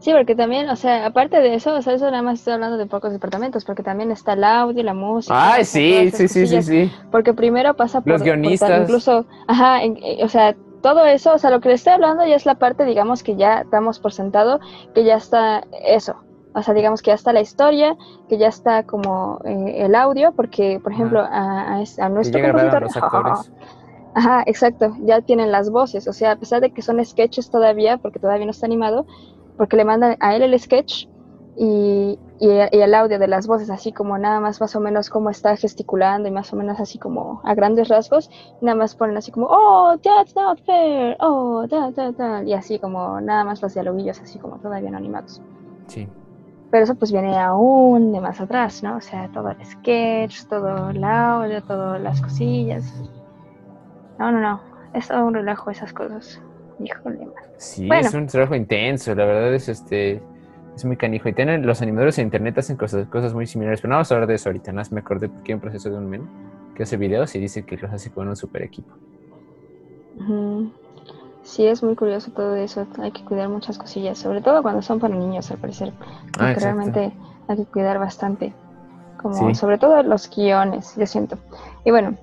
[0.07, 2.77] Sí, porque también, o sea, aparte de eso, o sea, eso nada más estoy hablando
[2.77, 5.55] de pocos departamentos, porque también está el audio, la música.
[5.55, 6.93] Ay, sí, sí, sí, sí, sí.
[7.11, 8.13] Porque primero pasa por...
[8.13, 8.83] Los guionistas.
[8.83, 12.37] incluso, ajá, eh, o sea, todo eso, o sea, lo que le estoy hablando ya
[12.37, 14.61] es la parte, digamos, que ya damos por sentado,
[14.95, 16.15] que ya está eso.
[16.55, 17.97] O sea, digamos que ya está la historia,
[18.29, 22.87] que ya está como eh, el audio, porque, por ejemplo, a, a, nuestro compositor...
[24.15, 27.99] Ajá, exacto, ya tienen las voces, o sea, a pesar de que son sketches todavía,
[27.99, 29.05] porque todavía no está animado,
[29.57, 31.07] porque le mandan a él el sketch
[31.57, 35.31] y, y, el audio de las voces, así como nada más más o menos cómo
[35.31, 39.33] está gesticulando y más o menos así como a grandes rasgos, nada más ponen así
[39.33, 43.73] como, oh, that's not fair, oh, da, da, da, y así como nada más los
[43.73, 45.41] dialoguillos así como todavía animados.
[45.87, 46.09] Sí.
[46.71, 48.97] Pero eso pues viene aún de más atrás, ¿no?
[48.97, 52.93] O sea, todo el sketch, todo el audio, todas las cosillas.
[54.19, 54.61] No, no, no.
[54.93, 56.43] Es todo un relajo esas cosas.
[56.79, 60.21] Híjole, Sí, es un trabajo intenso, la verdad es este
[60.77, 61.29] es muy canijo.
[61.29, 64.15] Y tienen los animadores en internet hacen cosas, cosas muy similares, pero no vamos a
[64.15, 64.73] hablar de eso ahorita.
[64.73, 66.29] Nada más me acordé porque hay un proceso de un men
[66.75, 68.93] que hace videos y dice que los hace con un super equipo.
[71.43, 72.87] Sí, es muy curioso todo eso.
[72.99, 75.93] Hay que cuidar muchas cosillas, sobre todo cuando son para niños, al parecer.
[76.39, 77.13] Ah, realmente
[77.49, 78.53] hay que cuidar bastante.
[79.17, 81.39] Como sobre todo los guiones, yo siento.
[81.85, 82.17] Y bueno,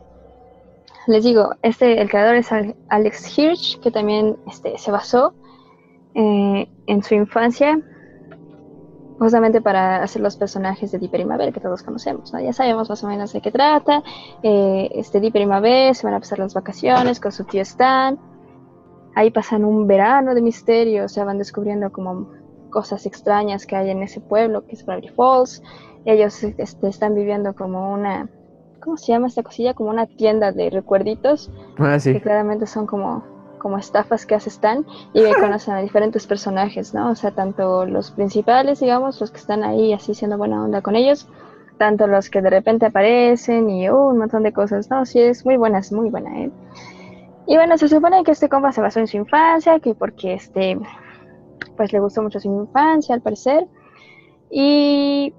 [1.08, 2.50] les digo, este, el creador es
[2.90, 5.34] Alex Hirsch, que también este, se basó
[6.16, 7.80] eh, en su infancia
[9.20, 13.04] justamente para hacer los personajes de Dipper y Mabel que todos conocemos, Ya sabemos más
[13.04, 14.04] o menos de qué trata.
[14.42, 18.20] Eh, este Dipper y Mabel se van a pasar las vacaciones con su tío Stan.
[19.16, 22.32] Ahí pasan un verano de misterio, o sea, van descubriendo como
[22.70, 25.62] cosas extrañas que hay en ese pueblo que es Gravity Falls.
[26.06, 28.30] Ellos este, están viviendo como una
[28.84, 29.74] ¿cómo se llama esta cosilla?
[29.74, 31.52] Como una tienda de recuerditos.
[31.78, 32.14] Ah, sí.
[32.14, 33.24] Que claramente son como,
[33.60, 37.12] como estafas que hace Stan y que conocen a diferentes personajes, ¿no?
[37.12, 40.96] O sea, tanto los principales, digamos, los que están ahí así siendo buena onda con
[40.96, 41.28] ellos,
[41.78, 45.06] tanto los que de repente aparecen y uh, un montón de cosas, ¿no?
[45.06, 46.52] Sí, es muy buena, es muy buena, ¿eh?
[47.46, 50.80] Y bueno, se supone que este compa se basó en su infancia, que porque este,
[51.76, 53.68] pues le gustó mucho su infancia, al parecer.
[54.50, 55.34] Y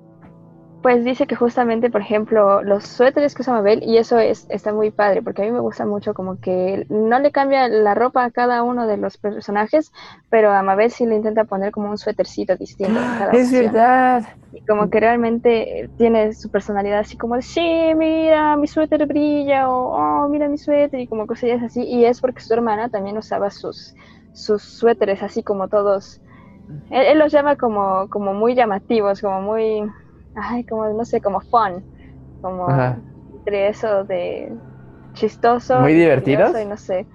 [0.84, 4.70] pues dice que justamente, por ejemplo, los suéteres que usa Mabel, y eso es, está
[4.74, 8.22] muy padre, porque a mí me gusta mucho como que no le cambia la ropa
[8.22, 9.94] a cada uno de los personajes,
[10.28, 13.00] pero a Mabel sí le intenta poner como un suétercito distinto.
[13.18, 14.24] cada es verdad.
[14.52, 19.70] Y como que realmente tiene su personalidad así como de, sí, mira, mi suéter brilla,
[19.70, 23.16] o, oh, mira mi suéter, y como cosillas así, y es porque su hermana también
[23.16, 23.94] usaba sus,
[24.34, 26.20] sus suéteres así como todos,
[26.90, 29.82] él, él los llama como, como muy llamativos, como muy
[30.34, 31.84] ay, como, no sé, como fun,
[32.40, 32.66] como
[33.38, 34.52] entre eso de
[35.14, 35.80] chistoso.
[35.80, 36.54] Muy divertidos.
[36.60, 37.06] Y no sé.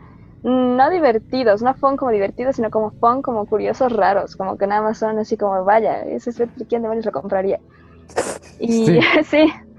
[0.43, 4.81] No divertidos, no fun como divertidos, sino como fun, como curiosos raros, como que nada
[4.81, 7.59] más son así como, vaya, ese es ¿quién demonios lo compraría?
[8.59, 9.51] Y sí,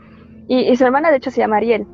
[0.49, 1.87] Y, su hermana de hecho se llama Ariel.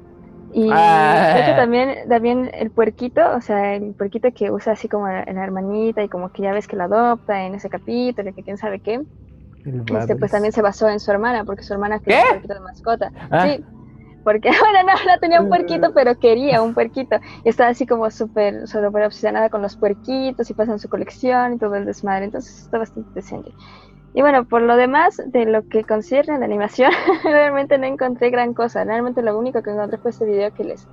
[0.53, 1.33] Y ah.
[1.35, 5.35] de hecho también, también el puerquito, o sea, el puerquito que usa así como en
[5.35, 8.57] la hermanita y como que ya ves que la adopta en ese capítulo, que quién
[8.57, 9.03] sabe qué.
[9.67, 12.61] Este, pues también se basó en su hermana, porque su hermana quería un puerquito de
[12.61, 13.13] mascota.
[13.31, 13.47] Ah.
[13.47, 13.65] Sí,
[14.27, 17.17] porque, bueno, no, no tenía un puerquito, pero quería un puerquito.
[17.45, 21.59] Y estaba así como súper, súper obsesionada con los puerquitos y pasan su colección y
[21.59, 22.25] todo el desmadre.
[22.25, 23.53] Entonces está bastante decente.
[24.15, 26.91] Y bueno, por lo demás, de lo que concierne a la animación,
[27.23, 28.83] realmente no encontré gran cosa.
[28.83, 30.89] Realmente lo único que encontré fue este video que les,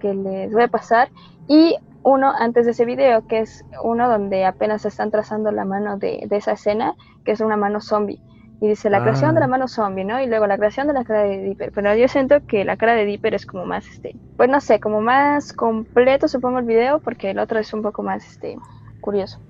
[0.00, 1.08] que les voy a pasar.
[1.48, 5.96] Y uno antes de ese video, que es uno donde apenas están trazando la mano
[5.96, 8.20] de, esa escena, que es una mano zombie.
[8.60, 9.48] Y dice la creación de la ah.
[9.48, 10.20] mano zombie, ¿no?
[10.20, 11.72] Y luego la creación de la cara de Dipper.
[11.72, 14.80] Pero yo siento que la cara de Dipper es como más, este, pues no sé,
[14.80, 18.56] como más completo, supongo, el video, porque el otro es un poco más, este,
[19.00, 19.40] curioso.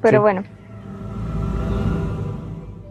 [0.00, 0.44] Pero bueno,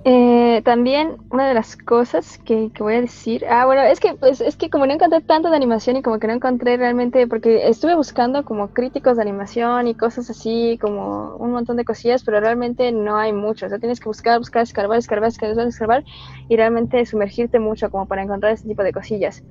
[0.06, 4.40] eh, también una de las cosas que, voy a decir, ah bueno, es que pues
[4.40, 7.68] es que como no encontré tanto de animación y como que no encontré realmente, porque
[7.68, 12.40] estuve buscando como críticos de animación y cosas así, como un montón de cosillas, pero
[12.40, 16.04] realmente no hay mucho, o sea, tienes que buscar, buscar, escarbar, escarbar, escarbar, escarbar
[16.48, 19.44] y realmente sumergirte mucho como para encontrar ese tipo de cosillas.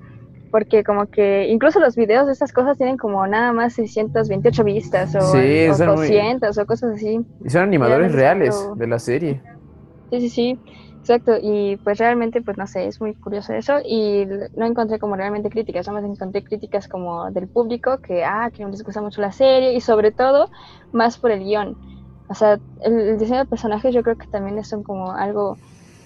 [0.50, 5.14] Porque como que incluso los videos de estas cosas tienen como nada más 628 vistas
[5.14, 7.20] o, 200 o cosas así.
[7.44, 9.42] Y son animadores reales de la serie.
[10.10, 10.60] Sí, sí, sí,
[11.00, 11.32] exacto.
[11.40, 13.78] Y pues realmente, pues no sé, es muy curioso eso.
[13.84, 18.62] Y no encontré como realmente críticas, más encontré críticas como del público que, ah, que
[18.62, 20.48] no les gusta mucho la serie y sobre todo
[20.92, 21.76] más por el guion.
[22.28, 25.56] O sea, el, diseño de personajes yo creo que también es como algo,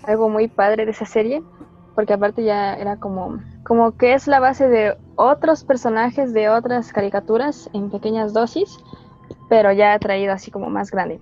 [0.04, 1.42] algo muy padre de esa serie,
[1.94, 6.92] porque aparte ya era como, como que es la base de otros personajes de otras
[6.92, 8.78] caricaturas en pequeñas dosis,
[9.48, 11.20] pero ya traído así como más grande.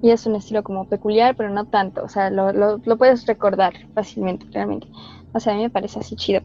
[0.00, 2.04] Y es un estilo como peculiar, pero no tanto.
[2.04, 4.88] O sea, lo, lo- lo puedes recordar fácilmente, realmente.
[5.32, 6.42] O sea, a mí me parece así chido.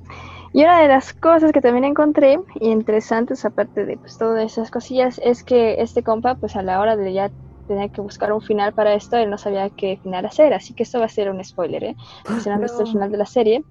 [0.53, 5.19] Y una de las cosas que también encontré interesantes, aparte de pues, todas esas cosillas,
[5.23, 7.31] es que este compa, pues a la hora de ya
[7.69, 10.53] tener que buscar un final para esto, él no sabía qué final hacer.
[10.53, 11.95] Así que esto va a ser un spoiler, ¿eh?
[12.41, 12.91] Si no han visto el No.
[12.91, 13.63] final de la serie.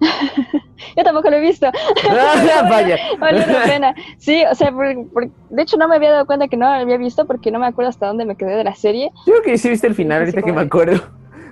[0.96, 1.66] Yo tampoco lo he visto.
[2.10, 2.96] Ah, Vaya.
[3.20, 3.94] Vale la pena.
[4.18, 6.72] Sí, o sea, por- por- de hecho no me había dado cuenta que no lo
[6.72, 9.10] había visto porque no me acuerdo hasta dónde me quedé de la serie.
[9.26, 11.00] Yo creo que sí viste el final ahorita que me acuerdo.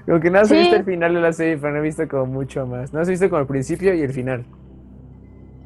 [0.06, 0.60] Como que más he Sí.
[0.62, 2.92] visto el final de la serie, pero no he visto como mucho más.
[2.92, 4.44] No has visto como el principio y el final.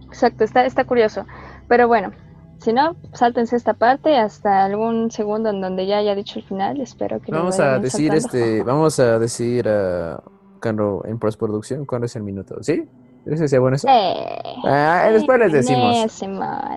[0.09, 1.25] Exacto, está, está curioso.
[1.69, 2.13] Pero bueno,
[2.59, 6.81] si no, sáltense esta parte hasta algún segundo en donde ya haya dicho el final.
[6.81, 8.39] Espero que lo Vamos a decir saltando.
[8.39, 10.23] este, vamos a decir a
[10.61, 12.89] cuando en postproducción cuándo es el minuto, ¿sí?
[13.25, 13.87] ¿Crees que sea bueno eso?
[13.89, 16.23] Eh, Ah, después les decimos.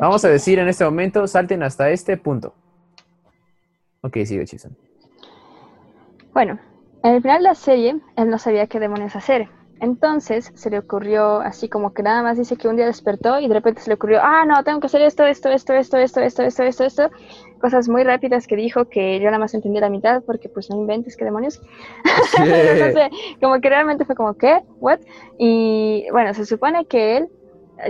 [0.01, 2.53] Vamos a decir en este momento, salten hasta este punto.
[4.01, 4.75] Ok, sigue Chison.
[6.33, 6.59] Bueno,
[7.03, 9.49] en el final de la serie, él no sabía qué demonios hacer.
[9.79, 13.47] Entonces se le ocurrió así como que nada más dice que un día despertó y
[13.47, 16.21] de repente se le ocurrió, ah, no, tengo que hacer esto, esto, esto, esto, esto,
[16.21, 17.09] esto, esto, esto, esto.
[17.61, 20.77] Cosas muy rápidas que dijo que yo nada más entendí la mitad porque pues no
[20.77, 21.61] inventes, qué demonios.
[22.39, 23.09] no sé,
[23.41, 24.61] como que realmente fue como, ¿qué?
[24.79, 24.99] ¿What?
[25.37, 27.29] Y bueno, se supone que él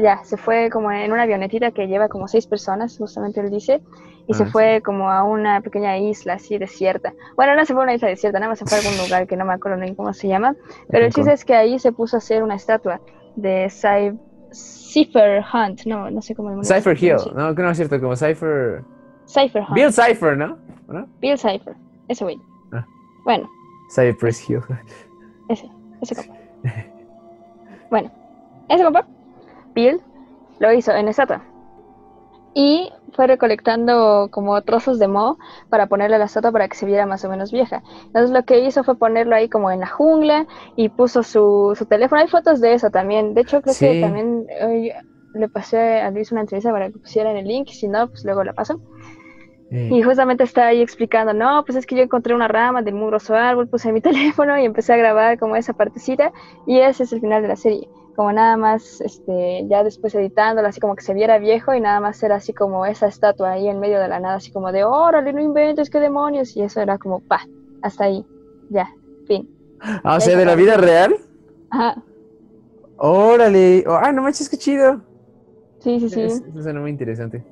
[0.01, 3.81] ya se fue como en una avionetita que lleva como seis personas, justamente él dice,
[4.27, 7.13] y se Ah, fue como a una pequeña isla así desierta.
[7.35, 9.25] Bueno, no se fue a una isla desierta, nada más se fue a algún lugar
[9.27, 10.55] que no me acuerdo ni cómo se llama,
[10.89, 12.99] pero el chiste es que ahí se puso a hacer una estatua
[13.35, 14.17] de Cy-
[14.51, 18.15] Cipher Hunt, no, no sé cómo se Cypher Hill, no, que no es cierto, como
[18.15, 18.83] Cypher.
[19.27, 20.57] Cypher Hunt, Bill Cypher, ¿no?
[20.87, 21.05] ¿No?
[21.19, 21.75] Bill Cypher,
[22.07, 22.37] ese güey.
[22.73, 22.85] Ah.
[23.25, 23.49] Bueno,
[23.93, 24.61] Cypress Hill.
[25.49, 25.69] Ese,
[26.01, 26.33] ese compa.
[27.89, 28.11] Bueno,
[28.69, 29.05] ese compa,
[29.73, 30.01] Bill,
[30.59, 31.41] lo hizo en estatua.
[32.59, 35.37] Y fue recolectando como trozos de moho
[35.69, 37.83] para ponerle a la estatua para que se viera más o menos vieja.
[38.07, 41.85] Entonces lo que hizo fue ponerlo ahí como en la jungla y puso su, su
[41.85, 42.19] teléfono.
[42.21, 43.35] Hay fotos de eso también.
[43.35, 43.85] De hecho, creo Sí.
[43.85, 44.47] que también
[45.35, 47.67] le pasé a Luis una entrevista para que pusiera en el link.
[47.69, 48.81] Si no, pues luego la paso.
[49.69, 52.95] Eh, Y justamente está ahí explicando, no, pues es que yo encontré una rama del
[52.95, 54.01] mugroso árbol, puse mi
[54.41, 56.31] teléfono y empecé a grabar como esa partecita
[56.65, 57.87] y ese es el final de la serie.
[58.17, 62.01] Como nada más, este, ya después editándolo, así como que se viera viejo y nada
[62.01, 64.85] más era así como esa estatua ahí en medio de la nada, así como de,
[64.85, 66.55] órale, no inventes, qué demonios.
[66.57, 67.43] Y eso era como, pa,
[67.81, 68.25] hasta ahí,
[68.69, 68.89] ya,
[69.25, 69.49] fin.
[70.03, 71.15] ah, o sea, de la vida real.
[71.69, 72.05] Ajá,
[72.97, 73.83] Órale.
[73.87, 75.03] Oh, ah, no manches, qué chido.
[75.79, 76.19] sí, sí, sí.
[76.21, 77.45] Es- Eso suena muy interesante.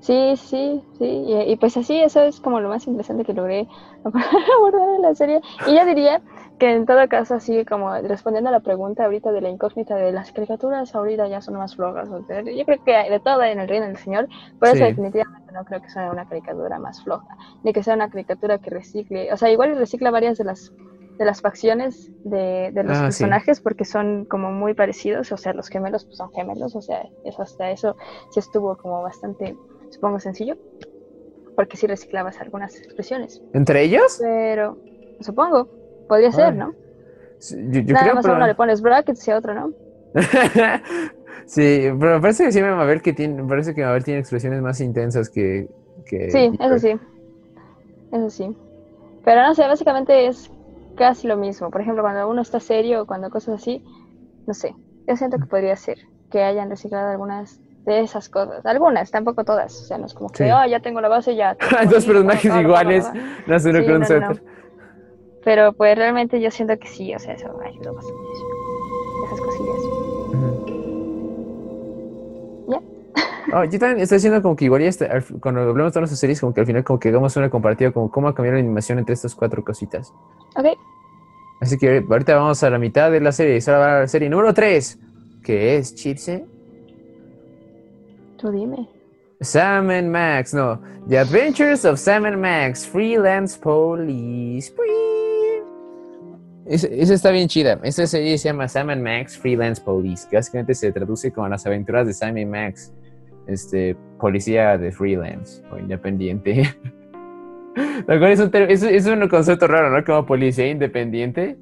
[0.00, 1.04] Sí, sí, sí.
[1.04, 3.66] Y, y pues así, eso es como lo más interesante que logré
[4.04, 5.40] abordar en la serie.
[5.66, 6.22] Y yo diría
[6.58, 10.12] que en todo caso, así como respondiendo a la pregunta ahorita de la incógnita de
[10.12, 12.08] las caricaturas, ahorita ya son más flojas.
[12.10, 14.84] o sea, Yo creo que hay de todo en el reino del señor, por eso
[14.84, 14.84] Sí.
[14.84, 17.26] definitivamente no creo que sea una caricatura más floja,
[17.62, 20.72] ni que sea una caricatura que recicle, o sea, igual recicla varias de las
[21.18, 23.24] de las facciones de, de los Ah, sí.
[23.24, 27.02] personajes porque son como muy parecidos, o sea, los gemelos pues son gemelos, o sea,
[27.24, 27.96] eso hasta eso
[28.30, 29.58] sí estuvo como bastante,
[29.90, 30.56] supongo, sencillo,
[31.54, 34.18] porque sí reciclabas algunas expresiones, ¿Entre ellos?
[34.18, 34.80] pero
[35.20, 35.70] supongo,
[36.08, 36.58] podría ser, Órale.
[36.58, 36.74] ¿no?
[37.38, 38.36] Sí, Yo, yo Nada creo, más a pero...
[38.38, 39.72] uno le pones brackets y a otro no.
[41.46, 44.60] sí, pero me parece que sí, Mabel que tiene, me parece que Mabel tiene expresiones
[44.62, 45.68] más intensas que...
[46.06, 46.98] que Sí, eso sí,
[48.12, 48.56] eso sí.
[49.24, 50.50] Pero no sé, básicamente es
[50.96, 51.70] casi lo mismo.
[51.70, 53.84] Por ejemplo, cuando uno está serio o cuando cosas así,
[54.46, 54.74] no sé,
[55.06, 55.98] yo siento que podría ser
[56.30, 58.64] que hayan reciclado algunas de esas cosas.
[58.66, 59.80] Algunas, tampoco todas.
[59.80, 60.50] O sea, no es como que, Sí.
[60.50, 61.56] ah, ya tengo la base, ya.
[61.90, 63.08] Dos personajes iguales,
[63.46, 64.20] no no, suéter.
[64.20, 64.57] no.
[65.48, 68.20] Pero pues realmente yo siento que sí, o sea, eso ayudó bastante.
[69.24, 69.82] Esas cosillas.
[72.68, 72.82] Ya.
[73.56, 75.08] Oh, yo también estoy haciendo como que igual ya está-
[75.40, 77.90] cuando hablamos de todas nuestras series, como que al final como que hagamos una comparativa
[77.92, 80.12] como cómo ha cambiado la animación entre estas cuatro cositas.
[80.54, 80.66] Ok,
[81.62, 84.06] Así que ahorita vamos a la mitad de la serie, y ahora va a la
[84.06, 84.98] serie número 3,
[85.42, 86.44] que es Chipse.
[88.36, 88.86] tú dime.
[89.40, 90.78] Sam and Max, no.
[91.08, 94.70] The Adventures of Sam and Max, Freelance Police.
[94.70, 94.82] Esa
[96.68, 97.78] esa está bien chida.
[97.82, 101.66] Esta serie se llama Sam and Max Freelance Police, que básicamente se traduce como las
[101.66, 102.92] aventuras de Sam y Max,
[103.46, 106.74] este, policía de freelance o independiente.
[108.06, 110.04] Lo cual es un, es, es un concepto raro, ¿no?
[110.04, 111.56] Como policía independiente.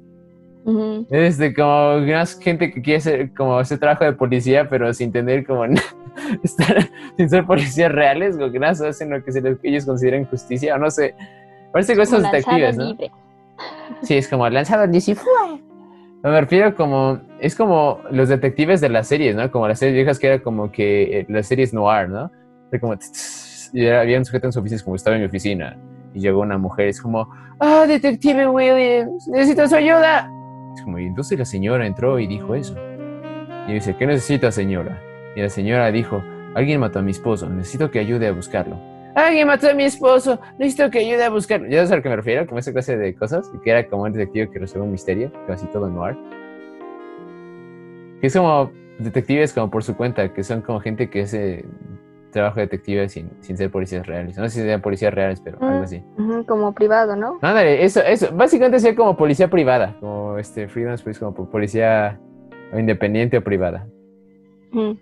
[0.65, 1.07] Ujú.
[1.09, 5.45] Este, como más gente que quiere hacer como ese trabajo de policía, pero sin tener
[5.45, 5.63] como
[6.43, 10.25] estar, sin ser policías reales, como que nada hacen lo que se les- ellos consideran
[10.25, 11.15] justicia, o no sé.
[11.71, 12.85] Parece que lanzado detectives, ¿no?
[12.85, 13.11] libre.
[14.01, 15.15] Sí, es como lanzado al DC.
[16.23, 19.51] No, me refiero como, es como los detectives de las series, ¿no?
[19.51, 22.31] Como las series viejas que era como que eh, las series noir, ¿no?
[22.71, 25.21] De como, tss, tss, y era- había un sujeto en su oficina, como estaba en
[25.21, 25.77] mi oficina,
[26.13, 27.27] y llegó una mujer, es como,
[27.59, 30.29] ah, detective Williams, necesito su ayuda.
[30.75, 32.75] Es como, y entonces la señora entró y dijo eso.
[33.67, 35.01] Y dice, ¿qué necesita señora?
[35.35, 36.23] Y la señora dijo,
[36.55, 38.77] alguien mató a mi esposo, necesito que ayude a buscarlo.
[39.17, 41.67] Alguien mató a mi esposo, necesito que ayude a buscarlo.
[41.67, 42.45] ¿Ya sabes a lo que me refiero?
[42.45, 45.65] Como esa clase de cosas, que era como un detective que resuelve un misterio, casi
[45.67, 46.15] todo noir.
[48.21, 51.65] Que es como detectives como por su cuenta, que son como gente que hace
[52.31, 54.37] trabajo de detective sin, sin ser policías reales.
[54.37, 56.03] No sé si sean policías reales, pero algo así.
[56.19, 57.39] Ujú, como privado, ¿no?
[57.41, 58.27] Ándale, eso, eso.
[58.33, 62.19] Básicamente sería como policía privada, como este freelance police, como po- policía
[62.77, 63.87] independiente o privada.
[64.71, 64.97] Ujú.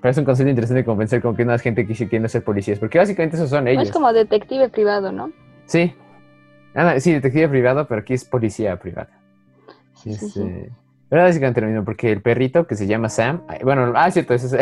[0.00, 2.44] Pero es un concepto interesante como pensar como que más gente que sí quiere ser
[2.44, 3.84] policías, porque básicamente esos son ellos.
[3.84, 5.32] Es como detective privado, ¿no?
[5.66, 5.94] Sí.
[6.74, 9.10] Ándale, sí, detective privado, pero aquí es policía privada.
[9.94, 10.40] Sí, sí, sí.
[10.40, 10.70] Este,
[11.08, 14.54] Pero básicamente lo mismo, porque el perrito que se llama Sam, bueno, ah, cierto, es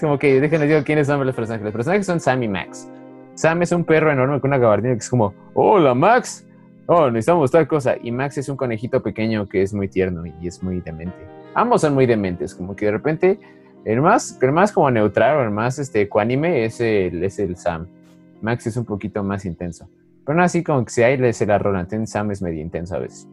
[0.00, 1.64] como que déjenme digo quiénes son los personajes.
[1.64, 2.88] Los personajes son Sam y Max.
[3.34, 6.46] Sam es un perro enorme con una gabardina que es como, hola Max,
[6.86, 7.96] oh, necesitamos tal cosa.
[8.02, 11.18] Y Max es un conejito pequeño que es muy tierno y es muy demente.
[11.54, 13.38] Ambos son muy dementes, como que de repente
[13.84, 17.56] el más, el más como neutral o el más este, ecuánime es el, es el
[17.56, 17.86] Sam.
[18.42, 19.88] Max es un poquito más intenso.
[20.24, 22.98] Pero no así como que si hay se la entonces Sam es medio intenso a
[22.98, 23.28] veces.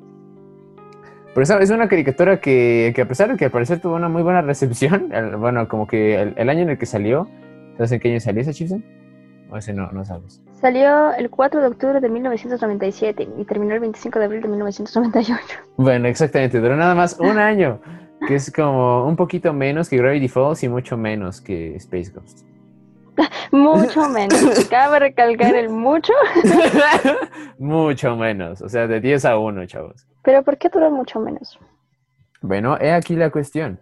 [1.34, 4.10] Pero esa- es una caricatura que, que a pesar de que al parecer tuvo una
[4.10, 7.28] muy buena recepción, el- bueno, como que el, el año en el que salió,
[7.78, 8.84] ¿sabes en qué año salió ese Chipsen?
[9.50, 10.42] O ese no, no sabes.
[10.62, 15.44] Salió el 4 de octubre de 1997 y terminó el 25 de abril de 1998.
[15.78, 17.80] Bueno, exactamente, duró nada más un año,
[18.28, 22.46] que es como un poquito menos que Gravity Falls y mucho menos que Space Ghost.
[23.52, 24.40] Mucho menos.
[24.70, 26.14] Cabe recalcar el mucho.
[27.60, 30.08] mucho menos, o sea, de 10 a 1, chavos.
[30.24, 31.60] Pero ¿por qué duró mucho menos?
[32.42, 33.80] Bueno, he aquí la cuestión.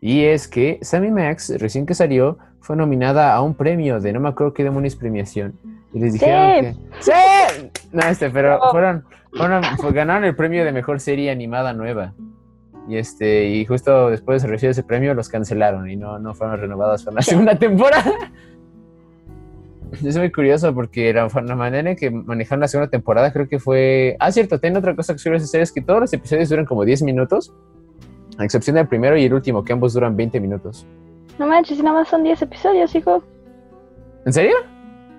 [0.00, 4.20] Y es que Sammy Max, recién que salió, fue nominada a un premio de no
[4.20, 5.58] me acuerdo qué demonios premiación.
[5.92, 6.74] Y les dijeron que.
[7.00, 7.12] ¡Sí!
[7.92, 8.70] No, este, pero No.
[8.70, 9.04] fueron,
[9.36, 12.14] fueron, fue- ganaron el premio de mejor serie animada nueva.
[12.88, 16.60] Y este, y justo después de recibir ese premio los cancelaron y no, no fueron
[16.60, 18.12] renovados para la segunda temporada.
[20.04, 23.58] Es muy curioso porque la, la manera en que manejaron la segunda temporada creo que
[23.58, 24.16] fue...
[24.18, 26.84] Ah, cierto, tiene otra cosa que suele hacer es que todos los episodios duran como
[26.84, 27.52] 10 minutos,
[28.38, 30.86] a excepción del primero y el último, que ambos duran 20 minutos.
[31.38, 33.22] No manches, si nada más son 10 episodios, hijo.
[34.24, 34.56] ¿En serio?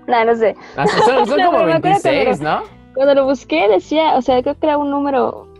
[0.07, 0.55] Nah, no sé.
[0.75, 2.63] Ah, son, No, como pero me acuerdo 26, ¿no?
[2.95, 5.52] Cuando lo busqué decía, o sea, creo que era un número...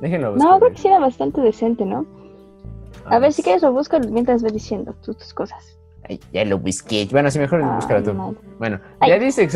[0.00, 0.58] Déjenlo No, buscar.
[0.60, 2.06] creo que sí era bastante decente, ¿no?
[3.06, 5.78] A Ah, ver, si quieres lo busco mientras vas diciendo tú tus cosas.
[6.08, 7.06] Ay, ya lo busqué.
[7.10, 8.14] Bueno, sí, mejor búscalo tú.
[8.14, 8.34] no.
[8.58, 9.10] Bueno, Ay.
[9.10, 9.48] ya dice.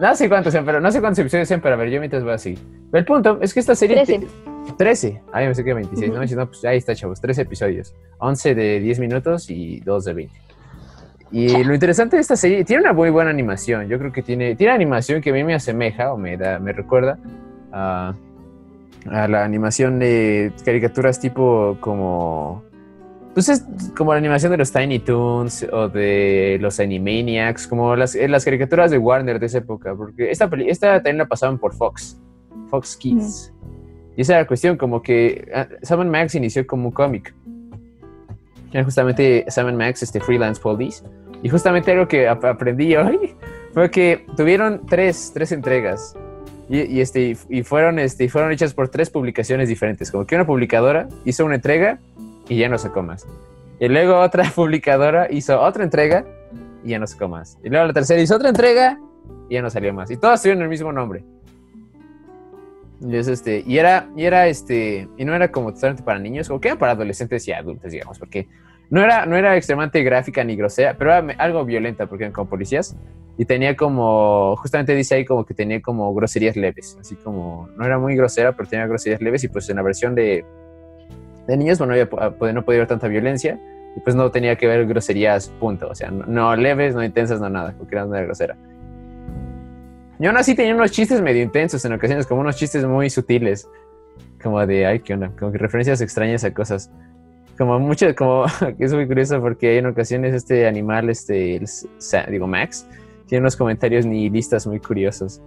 [0.00, 2.22] No sé cuántos sean, pero no sé cuántos episodios sean, pero a ver, yo mientras
[2.24, 2.36] voy a.
[2.36, 2.58] Pero
[2.92, 3.96] el punto es que esta serie...
[4.04, 4.18] 13.
[4.18, 5.22] te- 13.
[5.32, 6.10] Ah, yo pensé que 26.
[6.10, 6.20] Ujú.
[6.20, 7.20] No, no, pues ahí está, chavos.
[7.20, 7.94] 13 episodios.
[8.18, 10.34] 11 de 10 minutos y 2 de 20.
[11.30, 13.86] Y lo interesante de esta serie, tiene una muy buena animación.
[13.88, 16.72] Yo creo que tiene, tiene animación que a mí me asemeja o me, da, me
[16.72, 17.18] recuerda
[17.72, 18.14] a,
[19.12, 22.62] a la animación de caricaturas tipo como...
[23.34, 23.64] Pues es
[23.96, 28.44] como la animación de los Tiny Toons o de los Animaniacs, como las, eh, las
[28.44, 32.18] caricaturas de Warner de esa época, porque esta, peli- esta también la pasaban por Fox,
[32.68, 33.52] Fox Kids.
[34.16, 37.32] Y esa era la cuestión, como que ah, Sam Max inició como un cómic.
[38.72, 41.04] Era justamente Sam Max, este freelance police.
[41.40, 43.36] Y justamente algo que ap- aprendí hoy
[43.72, 46.16] fue que tuvieron tres, tres entregas.
[46.68, 50.10] Y, y, este, y fueron, este, fueron hechas por tres publicaciones diferentes.
[50.10, 51.98] Como que una publicadora hizo una entrega
[52.48, 53.26] y ya no sacó más.
[53.80, 56.24] Y luego otra publicadora hizo otra entrega
[56.84, 57.58] y ya no sacó más.
[57.62, 58.98] Y luego la tercera hizo otra entrega
[59.48, 60.10] y ya no salió más.
[60.10, 61.24] Y todas tuvieron el mismo nombre.
[63.00, 66.48] Y, es este, y era, y era este, y no era como totalmente para niños,
[66.48, 68.48] como que era para adolescentes y adultos, digamos, porque
[68.90, 72.48] no era, no era extremadamente gráfica ni grosera, pero era algo violenta, porque eran como
[72.48, 72.96] policías,
[73.36, 77.84] y tenía como, justamente dice ahí como que tenía como groserías leves, así como, no
[77.84, 80.44] era muy grosera, pero tenía groserías leves, y pues en la versión de,
[81.46, 83.60] de niños, bueno, no, había, po- no podía haber tanta violencia,
[83.96, 87.40] y pues no tenía que ver groserías, punto, o sea, no, no leves, no intensas,
[87.40, 88.56] no nada, porque era una grosera.
[90.20, 93.68] Y aún así tenía unos chistes medio intensos en ocasiones, como unos chistes muy sutiles,
[94.42, 96.90] como de, ay, qué onda, como que referencias extrañas a cosas.
[97.58, 98.46] Como mucho, como,
[98.78, 101.66] que es muy curioso porque en ocasiones este animal, este, el
[102.30, 102.86] digo, Max,
[103.26, 105.42] tiene unos comentarios nihilistas muy curiosos.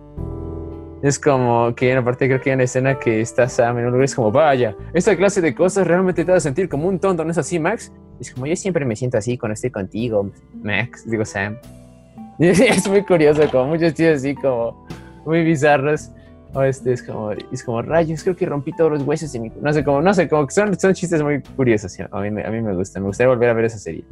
[1.02, 3.92] Es como que en parte creo que hay una escena que está Sam en un
[3.92, 7.24] lugar es como, vaya, esta clase de cosas realmente te hace sentir como un tonto,
[7.24, 7.92] ¿no es así, Max?
[8.20, 10.30] Es como, yo siempre me siento así cuando estoy contigo,
[10.62, 11.58] Max, digo Sam.
[12.40, 14.86] Es muy curioso, como muchos chistes así como
[15.26, 16.12] muy bizarros.
[16.54, 19.52] O este es como, es como rayos, creo que rompí todos los huesos de mi...
[19.62, 21.98] No sé, como, no sé, como que son, son chistes muy curiosos.
[22.12, 24.04] A mí, a mí me gustan, me gustaría volver a ver esa serie.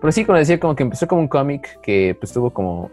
[0.00, 2.90] Pero sí, como decía, como que empezó como un cómic que pues tuvo como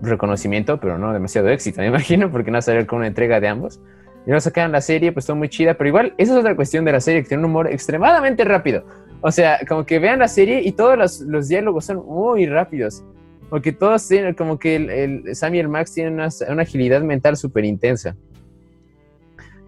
[0.00, 3.80] reconocimiento, pero no demasiado éxito, me imagino, porque no salir con una entrega de ambos.
[4.24, 6.84] Y luego sacaron la serie, pues está muy chida, pero igual, esa es otra cuestión
[6.84, 8.84] de la serie, que tiene un humor extremadamente rápido.
[9.20, 13.04] O sea, como que vean la serie y todos los, los diálogos son muy rápidos.
[13.52, 17.36] Porque todos tienen, como que el, el Sam y el Max tienen una, agilidad mental
[17.36, 18.16] súper intensa.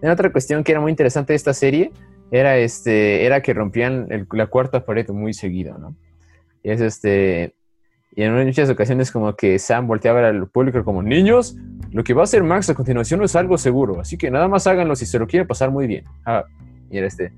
[0.01, 1.91] En otra cuestión que era muy interesante de esta serie
[2.31, 5.95] era, este, era que rompían la cuarta pared muy seguido, ¿no?
[6.63, 7.53] Y es este.
[8.15, 11.55] Y en muchas ocasiones, como que Sam volteaba al público como: Niños,
[11.91, 14.47] lo que va a hacer Max a continuación no es algo seguro, así que nada
[14.47, 16.05] más háganlo si se lo quieren pasar muy bien.
[16.25, 16.43] Ah,
[16.89, 17.33] y era este.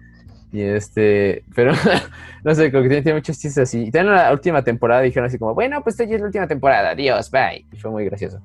[0.52, 1.44] Y este.
[1.56, 1.74] Pero
[2.44, 3.84] no sé, como que tiene, tiene muchos chistes así.
[3.84, 6.28] Y también en la última temporada dijeron así como: Bueno, pues esta ya es la
[6.28, 7.66] última temporada, adiós, bye.
[7.72, 8.42] Y fue muy gracioso.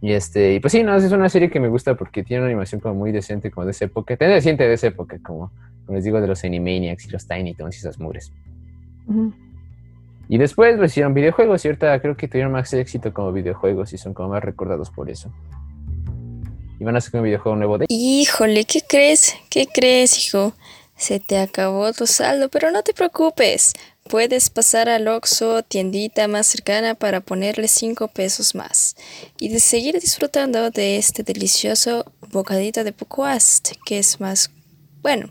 [0.00, 2.50] Y este, y pues sí, no, es una serie que me gusta porque tiene una
[2.50, 4.16] animación como muy decente, como de esa época.
[4.16, 5.50] Tiene decente de esa época, como,
[5.86, 8.30] como les digo, de los Animaniacs y los Tiny Toons y esas mugres.
[9.06, 9.32] Ujú.
[10.28, 14.14] Y después lo hicieron videojuegos ahorita creo que tuvieron más éxito como videojuegos y son
[14.14, 15.32] como más recordados por eso.
[16.84, 17.86] Y van a sacar un videojuego nuevo de...
[17.88, 19.32] Híjole, ¿qué crees?
[19.48, 20.52] ¿Qué crees, hijo?
[20.98, 23.72] Se te acabó tu saldo, pero no te preocupes.
[24.10, 28.96] Puedes pasar al Oxxo, tiendita más cercana, para ponerle 5 pesos más.
[29.40, 34.50] Y de seguir disfrutando de este delicioso bocadito de Pucuast, que es más...
[35.00, 35.30] Bueno,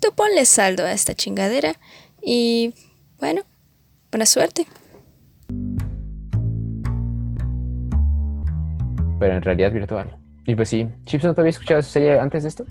[0.00, 1.78] tú ponle saldo a esta chingadera
[2.22, 2.72] y...
[3.20, 3.42] Bueno,
[4.10, 4.66] buena suerte.
[9.20, 10.17] Pero en realidad virtual.
[10.48, 12.64] Y pues sí, Chipson, ¿te había escuchado esa serie antes de esto?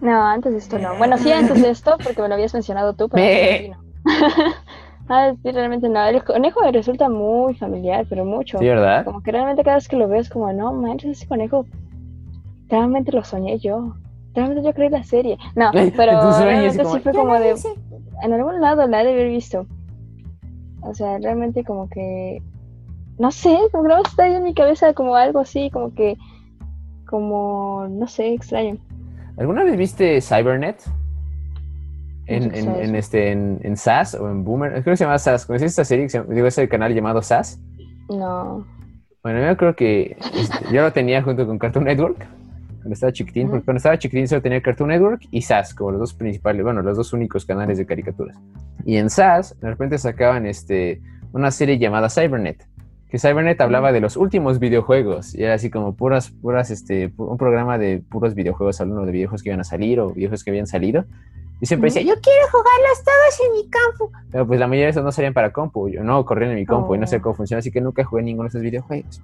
[0.00, 0.96] No, antes de esto no.
[0.96, 3.76] Bueno, sí, antes de esto, porque me lo habías mencionado tú, pero Me- no.
[5.08, 6.04] ah, sí, realmente no.
[6.04, 8.58] El conejo me resulta muy familiar, pero mucho.
[8.58, 9.04] Sí, ¿verdad?
[9.04, 11.64] Como que realmente cada vez que lo veo es como, no manches, ese conejo,
[12.68, 13.94] realmente lo soñé yo.
[14.34, 15.38] Realmente yo creé la serie.
[15.54, 17.68] No, pero realmente como, sí fue "Yo como de, hice".
[18.22, 19.64] en algún lado la he de haber visto.
[20.80, 22.42] O sea, realmente como que,
[23.16, 26.16] no sé, como que está ahí en mi cabeza como algo así, como que,
[27.12, 28.78] como, no sé, extraño.
[29.36, 30.82] ¿Alguna vez viste Cybernet?
[32.26, 34.70] En, en, este, en, en SAS o en Boomer.
[34.72, 35.44] Creo que se llama SAS.
[35.44, 36.06] ¿Conoces esta serie?
[36.06, 37.60] que se llama- digo, ese canal llamado SAS.
[38.08, 38.64] No.
[39.22, 42.16] Bueno, yo creo que este, yo lo tenía junto con Cartoon Network.
[42.78, 46.00] Cuando estaba chiquitín, porque cuando estaba chiquitín solo tenía Cartoon Network y SAS como los
[46.00, 48.36] dos principales, bueno, los dos únicos canales de caricaturas.
[48.84, 51.00] Y en SAS, de repente sacaban este,
[51.32, 52.66] una serie llamada Cybernet.
[53.12, 55.34] Que Cybernet hablaba de los últimos videojuegos.
[55.34, 59.42] Y era así como puras, puras, este, un programa de puros videojuegos, hablando de videojuegos
[59.42, 61.04] que iban a salir o videojuegos que habían salido.
[61.60, 64.12] Y siempre decía, yo quiero jugarlos todos en mi compu.
[64.32, 65.90] Pero pues la mayoría de esos no salían para compu.
[65.90, 67.20] Yo no corrían en mi compu y no sé Oh.
[67.22, 69.20] cómo funciona, así que nunca jugué ninguno de esos videojuegos.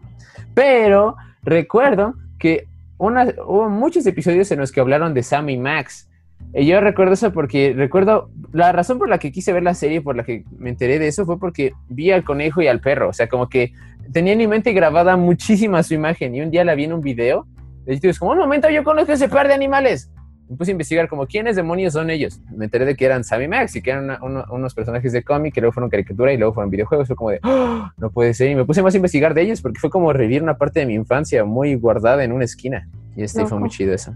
[0.54, 2.68] Pero recuerdo que
[2.98, 6.07] una, hubo muchos episodios en los que hablaron de Sam y Max.
[6.54, 10.16] Yo recuerdo eso porque recuerdo la razón por la que quise ver la serie, por
[10.16, 13.10] la que me enteré de eso, fue porque vi al conejo y al perro.
[13.10, 13.72] O sea, como que
[14.12, 16.34] tenía en mi mente grabada muchísima su imagen.
[16.34, 17.46] Y un día la vi en un video.
[17.84, 20.10] De YouTube, es como, un momento, yo conozco ese par de animales.
[20.48, 22.40] Me puse a investigar como quiénes demonios son ellos.
[22.56, 25.12] Me enteré de que eran Sam y Max y que eran una- uno- unos personajes
[25.12, 27.06] de cómic que luego fueron caricatura y luego fueron videojuegos.
[27.06, 28.50] Fue como de, "Ah, no puede ser.
[28.50, 30.86] Y me puse más a investigar de ellos porque fue como revivir una parte de
[30.86, 32.88] mi infancia muy guardada en una esquina.
[33.14, 34.14] Y este fue muy chido eso.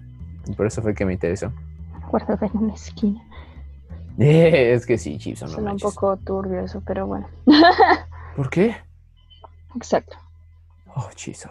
[0.49, 1.53] Y por eso fue que me interesó.
[2.13, 3.23] Guardado en una esquina.
[4.19, 7.27] es que sí, Chipson, no Suena un poco turbio eso, pero bueno.
[8.37, 8.77] ¿Por qué?
[9.75, 10.19] Exacto.
[10.95, 11.51] Oh, chizo.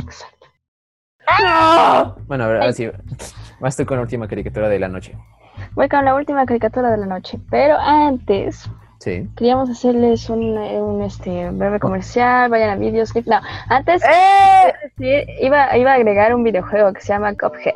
[0.00, 0.46] Exacto.
[2.28, 2.88] Bueno, a ver, ahora sí.
[3.58, 5.18] Vas tú con la última caricatura de la noche.
[5.72, 9.28] Voy con la última caricatura de la noche, pero antes Sí.
[9.36, 13.28] queríamos hacerles un, eh, un, este, breve comercial, vayan a Videoscape.
[13.28, 15.24] No, antes ¡Eh!
[15.40, 17.74] iba, iba a agregar un videojuego que se llama Cuphead.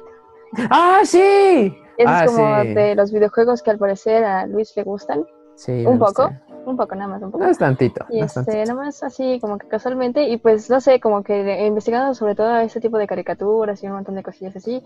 [0.70, 1.76] ¡Ah, sí!
[1.96, 2.74] Es ah, como sí.
[2.74, 5.26] de los videojuegos que al parecer a Luis le gustan.
[5.54, 6.42] Sí, un poco, gusta.
[6.64, 7.44] un poco nada más, un poco.
[7.44, 8.06] No es tantito.
[8.08, 8.74] Y no es este, tantito.
[8.74, 12.80] nomás así como que casualmente, y pues no sé, como que investigando sobre todo este
[12.80, 14.82] tipo de caricaturas y un montón de cosillas así,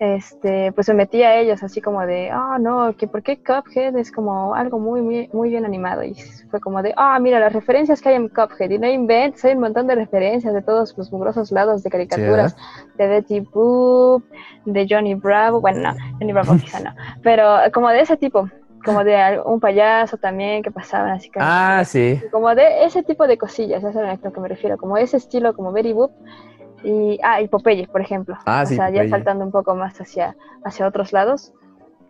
[0.00, 3.96] este, pues me metí a ellos así como de, ah, no, que por qué Cuphead
[3.96, 6.02] es como algo muy, muy, muy bien animado.
[6.02, 6.14] Y
[6.50, 9.54] fue como de, ah, mira, las referencias que hay en Cuphead, y no inventes, hay
[9.54, 12.56] un montón de referencias de todos los mugrosos lados de caricaturas,
[12.96, 14.24] de Betty Boop,
[14.64, 18.48] de Johnny Bravo, bueno, no, Johnny Bravo quizá no, pero como de ese tipo,
[18.84, 22.20] como de un payaso también que pasaban así que Ah, sí.
[22.30, 25.16] como de ese tipo de cosillas, eso es a lo que me refiero, como ese
[25.16, 26.12] estilo, como Betty Boop
[26.84, 28.36] y, ah, y Popeye, por ejemplo.
[28.46, 29.10] Ah, o sí, sea, ya Popeye.
[29.10, 31.52] saltando un poco más hacia, hacia otros lados.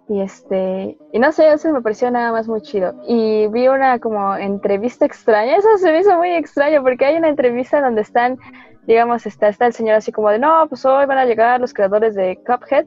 [0.06, 2.92] Y este, y no sé, eso me pareció nada más muy chido.
[3.08, 7.28] Y vi una como entrevista extraña, eso se me hizo muy extraño, porque hay una
[7.28, 8.36] entrevista donde están,
[8.86, 11.72] digamos, está, está el señor así como de, no, pues hoy van a llegar los
[11.72, 12.84] creadores de Cuphead.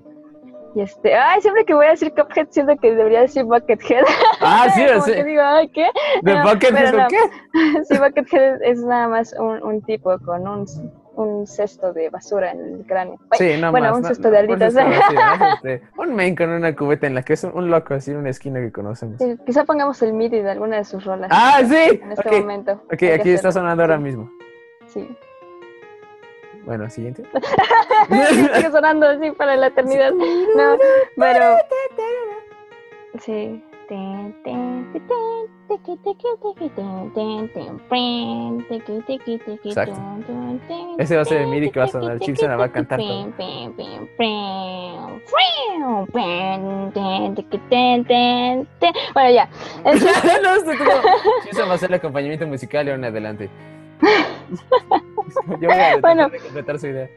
[0.75, 4.03] Y este, ay, siempre que voy a decir Cuphead siento que debería decir Buckethead.
[4.41, 5.13] Ah, sí, Como sí.
[5.13, 5.87] que digo, ay, ¿qué?
[6.21, 7.07] ¿De No, Buckethead no.
[7.07, 7.17] qué?
[7.85, 10.65] Sí, Buckethead es nada más un, un tipo con un,
[11.17, 13.17] un cesto de basura en el cráneo.
[13.33, 14.73] Sí, no bueno, más, un cesto no, de un alitas.
[14.73, 17.95] cesto, sí, más, este, un men con una cubeta en la que es un, loco
[17.95, 19.17] así en una esquina que conocemos.
[19.17, 21.29] Sí, quizá pongamos el MIDI de alguna de sus rolas.
[21.33, 21.99] Ah, sí.
[22.01, 22.73] En este momento.
[22.85, 24.29] ok, aquí está sonando ahora mismo.
[24.87, 25.07] Sí.
[26.65, 27.23] Bueno, siguiente.
[28.09, 30.11] Sigue sonando así para la eternidad.
[30.11, 30.77] No,
[31.15, 31.57] pero.
[33.19, 33.63] Sí.
[39.69, 39.95] Exacto.
[40.97, 42.19] Ese va a ser el MIDI que va a sonar.
[42.19, 42.99] Chipson la va a cantar.
[49.13, 49.49] Bueno, ya.
[51.43, 53.49] Chipson va a hacer el acompañamiento musical y ahora en adelante.
[55.59, 56.29] Yo voy a Bueno.
[56.29, 57.09] completar su idea.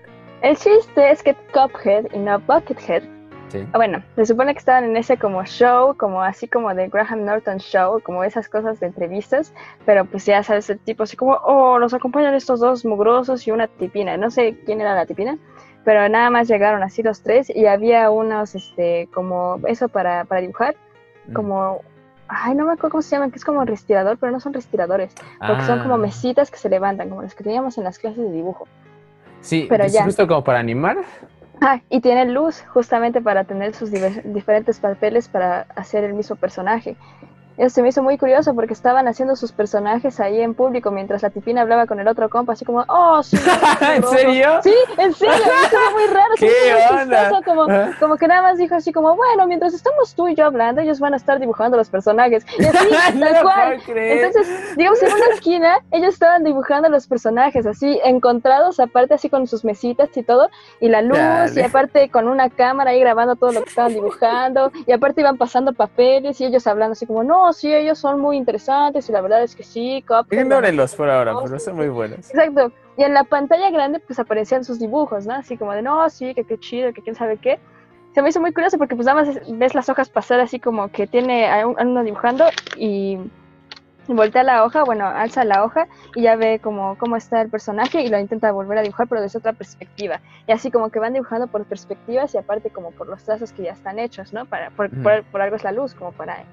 [0.43, 3.03] El chiste es que Cuphead y no Buckethead
[3.51, 3.67] Sí.
[3.73, 7.59] Bueno, se supone que estaban en ese como show, como así como de Graham Norton
[7.59, 9.53] Show, como esas cosas de entrevistas,
[9.85, 13.51] pero pues ya sabes, el tipo así como, oh, nos acompañan estos dos mugrosos y
[13.51, 14.17] una tipina.
[14.17, 15.37] No sé quién era la tipina,
[15.85, 20.41] pero nada más llegaron así los tres y había unos, este, como eso para, para
[20.43, 20.77] dibujar,
[21.27, 21.33] Mm.
[21.35, 21.81] como,
[22.29, 25.13] ay, no me acuerdo cómo se llaman, que es como respirador, pero no son respiradores,
[25.47, 28.19] porque son como Ah, mesitas que se levantan, como las que teníamos en las clases
[28.25, 28.67] de dibujo.
[29.43, 30.05] Sí, pero es ya.
[30.05, 30.99] justo como para animar.
[31.63, 36.97] Ah, y tiene luz justamente para tener sus diferentes papeles para hacer el mismo personaje.
[37.57, 41.23] Eso se me hizo muy curioso porque estaban haciendo sus personajes ahí en público mientras
[41.23, 43.37] la tipina hablaba con el otro compa, así como, oh, sí.
[43.95, 44.61] ¿En serio?
[44.63, 46.35] Sí, en serio, eso muy raro.
[46.39, 47.43] ¿Qué muy onda?
[47.45, 47.67] Como,
[47.99, 51.01] como que nada más dijo así como, bueno, mientras estamos tú y yo hablando, ellos
[51.01, 52.47] van a estar dibujando los personajes.
[52.59, 53.83] Y así, no tal cual.
[53.87, 59.47] Entonces, digamos, en una esquina, ellos estaban dibujando los personajes así, encontrados, aparte así con
[59.47, 61.61] sus mesitas y todo, y la luz, Dale.
[61.61, 65.37] y aparte con una cámara ahí grabando todo lo que estaban dibujando, y aparte iban
[65.37, 69.21] pasando papeles y ellos hablando así como, no, sí, ellos son muy interesantes, y la
[69.21, 72.19] verdad es que sí, Cuphead, Ignórenlos por ahora, No, pero son muy buenos.
[72.31, 72.73] Exacto.
[72.97, 75.35] Y en la pantalla grande pues aparecían sus dibujos, ¿no?
[75.35, 77.59] Así como de, no, sí, que qué chido, que quién sabe qué.
[78.15, 80.59] Se me hizo muy curioso porque pues nada más es- ves las hojas pasar así
[80.61, 82.45] como que tiene a un- a uno dibujando
[82.77, 83.19] y
[84.09, 85.87] voltea la hoja, bueno, alza la hoja
[86.17, 89.21] y ya ve como cómo está el personaje y lo intenta volver a dibujar pero
[89.23, 90.21] desde otra perspectiva.
[90.49, 93.63] Y así como que van dibujando por perspectivas y aparte como por los trazos que
[93.63, 94.47] ya están hechos, ¿no?
[94.47, 96.45] Para, por, por- por algo es la luz, como para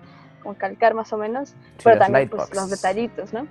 [0.47, 3.45] como calcar más o menos, Sí, pero también pues, los detallitos, ¿no?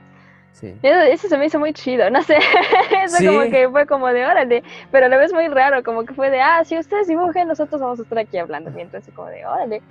[0.53, 0.75] Sí.
[0.83, 2.39] Eso, eso se me hizo muy chido, no sé,
[3.05, 3.27] eso Sí.
[3.27, 6.31] como que fue como de órale, pero a la vez muy raro, como que fue
[6.31, 9.45] de, ah, si ustedes dibujen, nosotros vamos a estar aquí hablando, mientras así como de,
[9.45, 9.83] órale,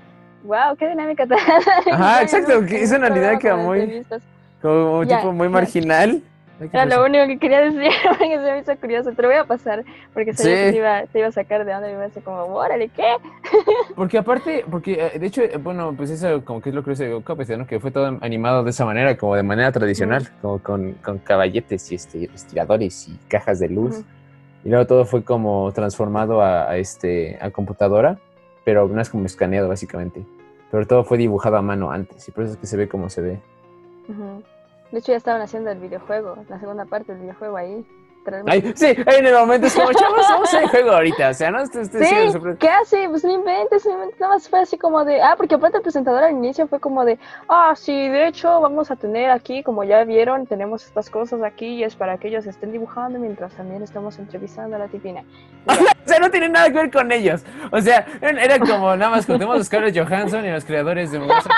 [0.44, 1.38] wow, qué dinámica tan...
[1.92, 4.06] Ajá, exacto, que es una como de muy-.
[4.64, 6.24] Como un tipo muy marginal.
[6.72, 9.44] Era lo único que quería decir, porque se me hizo curioso, te lo voy a
[9.44, 9.84] pasar,
[10.14, 10.64] porque sabía Sí.
[10.66, 12.44] que te iba, te iba a sacar de onda y me iba a decir como,
[12.56, 13.16] órale, ¿qué?
[13.96, 17.04] Porque aparte, porque eh, de hecho, eh, bueno, pues eso como que es lo curioso
[17.04, 17.66] de Cuphead, ¿no?
[17.68, 21.92] Que fue todo animado de esa manera, como de manera tradicional, como con, con caballetes
[21.92, 23.98] y este, estiradores y cajas de luz.
[23.98, 24.06] Ujú.
[24.66, 28.18] Y luego todo fue como transformado a, a este, a computadora,
[28.64, 30.24] pero no es como escaneado básicamente.
[30.72, 33.10] Pero todo fue dibujado a mano antes, y por eso es que se ve como
[33.10, 33.40] se ve.
[34.10, 34.44] Ujú.
[34.92, 37.86] De hecho ya estaban haciendo el videojuego, la segunda parte del videojuego ahí.
[38.48, 41.62] Ay, sí, en el momento es como, chavos, vamos a juego ahorita, o sea, no
[41.62, 43.08] estoy, estoy Sí, ¿qué hace?
[43.08, 44.20] Pues no inventes, no inventes.
[44.20, 45.22] Nada más fue así como de.
[45.22, 47.20] Ah, porque aparte el presentador al inicio fue como de.
[47.48, 51.68] Ah, sí, de hecho, vamos a tener aquí, como ya vieron, tenemos estas cosas aquí
[51.68, 55.24] y es para que ellos estén dibujando mientras también estamos entrevistando a la tipina.
[56.06, 57.44] O sea, no tiene nada que ver con ellos.
[57.72, 61.52] O sea, era como nada más juntemos a Scarlett Johansson y los creadores de Monster.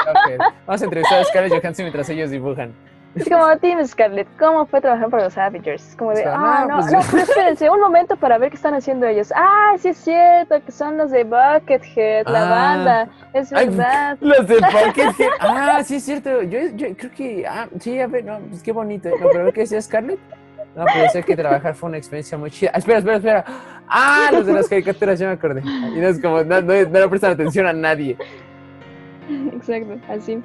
[0.65, 2.73] Vamos a entrevistar a Scarlett Johansson mientras ellos dibujan.
[3.17, 5.89] Es como, Team Scarlett, ¿cómo fue trabajar para los Avengers?
[5.89, 8.37] Es como de, O sea, ah, no, no, pues- no, pero espérense, un momento para
[8.37, 9.31] ver qué están haciendo ellos.
[9.35, 12.49] Ah, sí es cierto, que son los de Buckethead, la Ah.
[12.49, 14.17] banda, es Ay, verdad.
[14.21, 14.55] Los de
[14.85, 15.29] Buckethead.
[15.39, 16.41] Ah, sí es cierto.
[16.43, 17.45] Yo, yo creo que.
[17.47, 19.09] Ah, sí, a ver, no, pues qué bonito.
[19.09, 20.19] No, pero ¿qué decía Scarlett?
[20.75, 22.69] No, pero sé que trabajar fue una experiencia muy chida.
[22.73, 23.45] Ah, espera, espera, espera.
[23.89, 25.61] Ah, los de las caricaturas, ya me acordé.
[25.61, 28.15] Y no es como, no, no, no le prestan atención a nadie.
[29.53, 30.41] Exacto, así.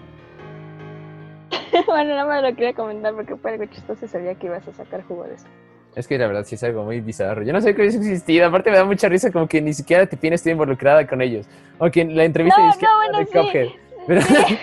[1.87, 4.73] bueno, nada más lo quería comentar porque fue algo chistoso y sabía que ibas a
[4.73, 5.47] sacar jugo de eso.
[5.95, 7.43] Es que la verdad sí es algo muy bizarro.
[7.43, 8.47] Yo no sé que hubiese existido.
[8.47, 11.47] Aparte me da mucha risa como que ni siquiera Tipina estoy involucrada con ellos.
[11.79, 13.79] O que en la entrevista No, dice que no, habla de bueno, sí.
[14.07, 14.35] Pero- Sí,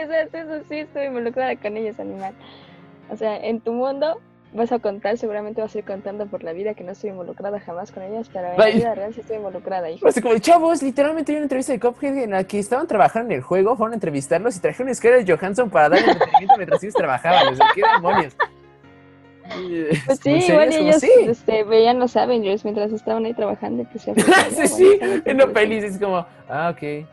[0.00, 2.32] eso, eso sí, estoy involucrada con ellos, animal.
[3.10, 4.20] O sea, en tu mundo
[4.52, 7.60] vas a contar, seguramente vas a ir contando por la vida que no estoy involucrada
[7.60, 10.00] jamás con ellos, pero en la vida real sí estoy involucrada, hijo.
[10.00, 13.38] Pues como, chavos, literalmente hay una entrevista de Cuphead en la que estaban trabajando en
[13.38, 16.94] el juego, fueron a entrevistarlos y trajeron a Scarlett Johansson para dar entretenimiento mientras ellos
[16.94, 17.52] trabajaban.
[17.52, 18.36] O sea, ¿qué demonios?
[20.06, 21.10] Pues sí, como, ellos sí.
[21.26, 23.84] este, veían los Avengers mientras estaban ahí trabajando.
[23.90, 24.04] Pues,
[24.50, 27.06] sí, sí, en la peli es como, ah, ok.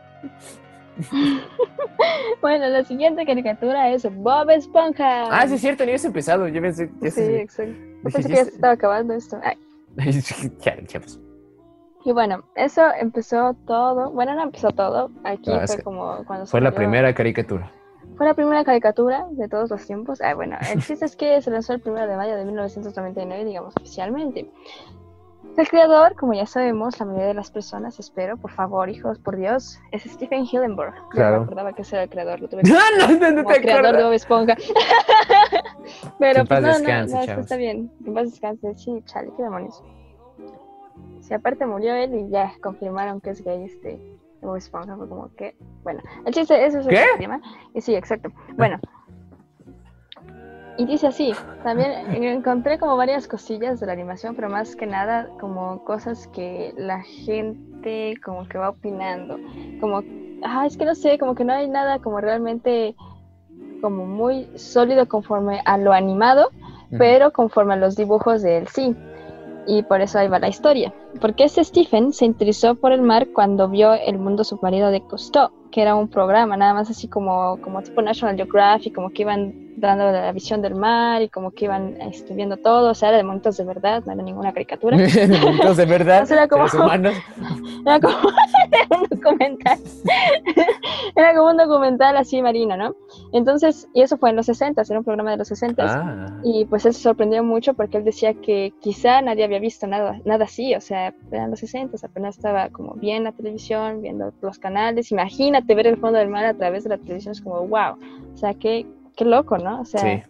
[2.40, 5.24] Bueno, la siguiente caricatura es Bob Esponja.
[5.30, 6.48] Ah, sí es cierto, ni habías empezado.
[6.48, 7.72] Yo pensé, ya Sí, exacto.
[7.72, 9.38] Yo pensé ya que ya se estaba acabando esto.
[9.42, 9.56] Ay,
[10.64, 11.20] ya, chavos.
[12.04, 14.10] Y bueno, eso empezó todo.
[14.12, 15.10] Bueno, no empezó todo.
[15.24, 17.70] Aquí Ah, fue como cuando Fue la salió- primera caricatura.
[18.16, 20.20] Fue la primera caricatura de todos los tiempos.
[20.22, 23.74] Ah, bueno, el chiste es que se lanzó el 1 de mayo de 1999, digamos
[23.76, 24.50] oficialmente.
[25.56, 29.36] El creador, como ya sabemos, la mayoría de las personas, espero, por favor, hijos, por
[29.36, 30.94] Dios, es Stephen Hillenburg.
[31.10, 31.32] Claro.
[31.32, 33.44] no me acordaba que ese era el creador, lo tuve que No, no, no, no
[33.44, 34.04] te creador de.
[34.04, 34.56] Bob Esponja.
[36.18, 37.90] Pero pues no, no, descanse, no, está bien.
[38.06, 38.74] En paz descanse.
[38.76, 39.82] Sí, chale, qué demonios.
[41.20, 44.00] Si aparte murió él y ya confirmaron que es gay este
[44.40, 47.04] Bob Esponja, fue como que, bueno, el chiste, eso es ¿Qué?
[47.12, 47.40] el tema.
[47.74, 48.30] Y sí, exacto.
[48.56, 48.78] Bueno.
[50.78, 51.92] Y dice así, también
[52.22, 57.02] encontré como varias cosillas de la animación, pero más que nada como cosas que la
[57.02, 59.38] gente como que va opinando.
[59.80, 60.02] Como,
[60.42, 62.94] ah, es que no sé, como que no hay nada como realmente
[63.80, 66.50] como muy sólido conforme a lo animado,
[66.98, 68.96] pero conforme a los dibujos de él sí.
[69.66, 70.92] Y por eso ahí va la historia.
[71.20, 75.50] Porque este Stephen se interesó por el mar cuando vio El mundo submarino de Cousteau,
[75.70, 79.69] que era un programa, nada más así como, como tipo National Geographic, como que iban
[79.76, 83.18] dando la visión del mar y como que iban este, viendo todo, o sea, era
[83.18, 84.96] de monitos de verdad, no era ninguna caricatura.
[85.00, 87.14] Entonces, de verdad, era como- humanos.
[87.86, 88.14] Era como
[88.70, 89.78] era un documental.
[91.16, 92.94] Era como un documental así marino, ¿no?
[93.32, 95.82] Entonces, y eso fue en los 60, era un programa de los 60.
[95.82, 99.86] Ah, Y pues él se sorprendió mucho porque él decía que quizá nadie había visto
[99.86, 104.32] nada, nada así, o sea, eran los 60, apenas estaba como bien la televisión, viendo
[104.42, 105.10] los canales.
[105.10, 107.96] Imagínate ver el fondo del mar a través de la televisión, es como, wow,
[108.34, 109.80] o sea, qué, qué loco, ¿no?
[109.80, 110.22] O sea, sí.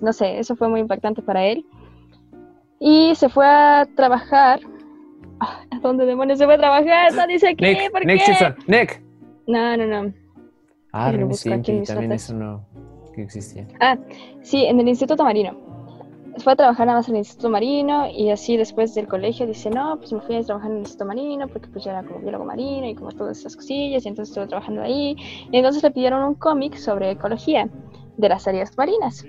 [0.00, 1.64] no sé, eso fue muy impactante para él.
[2.78, 4.60] Y se fue a trabajar.
[5.40, 7.14] Ah, ¿A dónde demonios se fue a trabajar?
[7.14, 8.24] No dice aquí, Nick, ¿por Nick qué?
[8.26, 9.02] Simpson, Nick.
[9.46, 10.12] No, no, no.
[10.92, 12.24] Ah, Stimpy, mis también notas.
[12.24, 12.66] eso no
[13.12, 13.66] que existía.
[13.80, 13.96] Ah,
[14.42, 15.56] sí, en el Instituto Marino.
[16.38, 19.68] Fue a trabajar nada más en el Instituto Marino y así después del colegio dice,
[19.68, 22.46] no, pues me fui a trabajar en el Instituto Marino porque pues era como biólogo
[22.46, 25.14] marino y como todas esas cosillas y entonces estuve trabajando ahí.
[25.50, 27.68] Y entonces le pidieron un cómic sobre ecología
[28.16, 29.24] de las áreas marinas.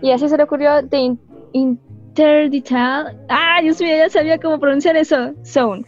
[0.00, 1.20] Y así se le ocurrió de in-
[1.52, 3.24] Interdital...
[3.28, 5.32] Ah, Dios mío, ya sabía cómo pronunciar eso.
[5.44, 5.84] Zone.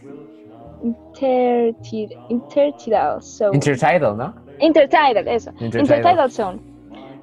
[0.83, 3.55] Intertid- Intertidal Zone.
[3.55, 4.35] Intertidal, ¿no?
[4.59, 5.51] Intertidal, eso.
[5.59, 5.81] Intertidal.
[5.81, 6.59] Intertidal Zone.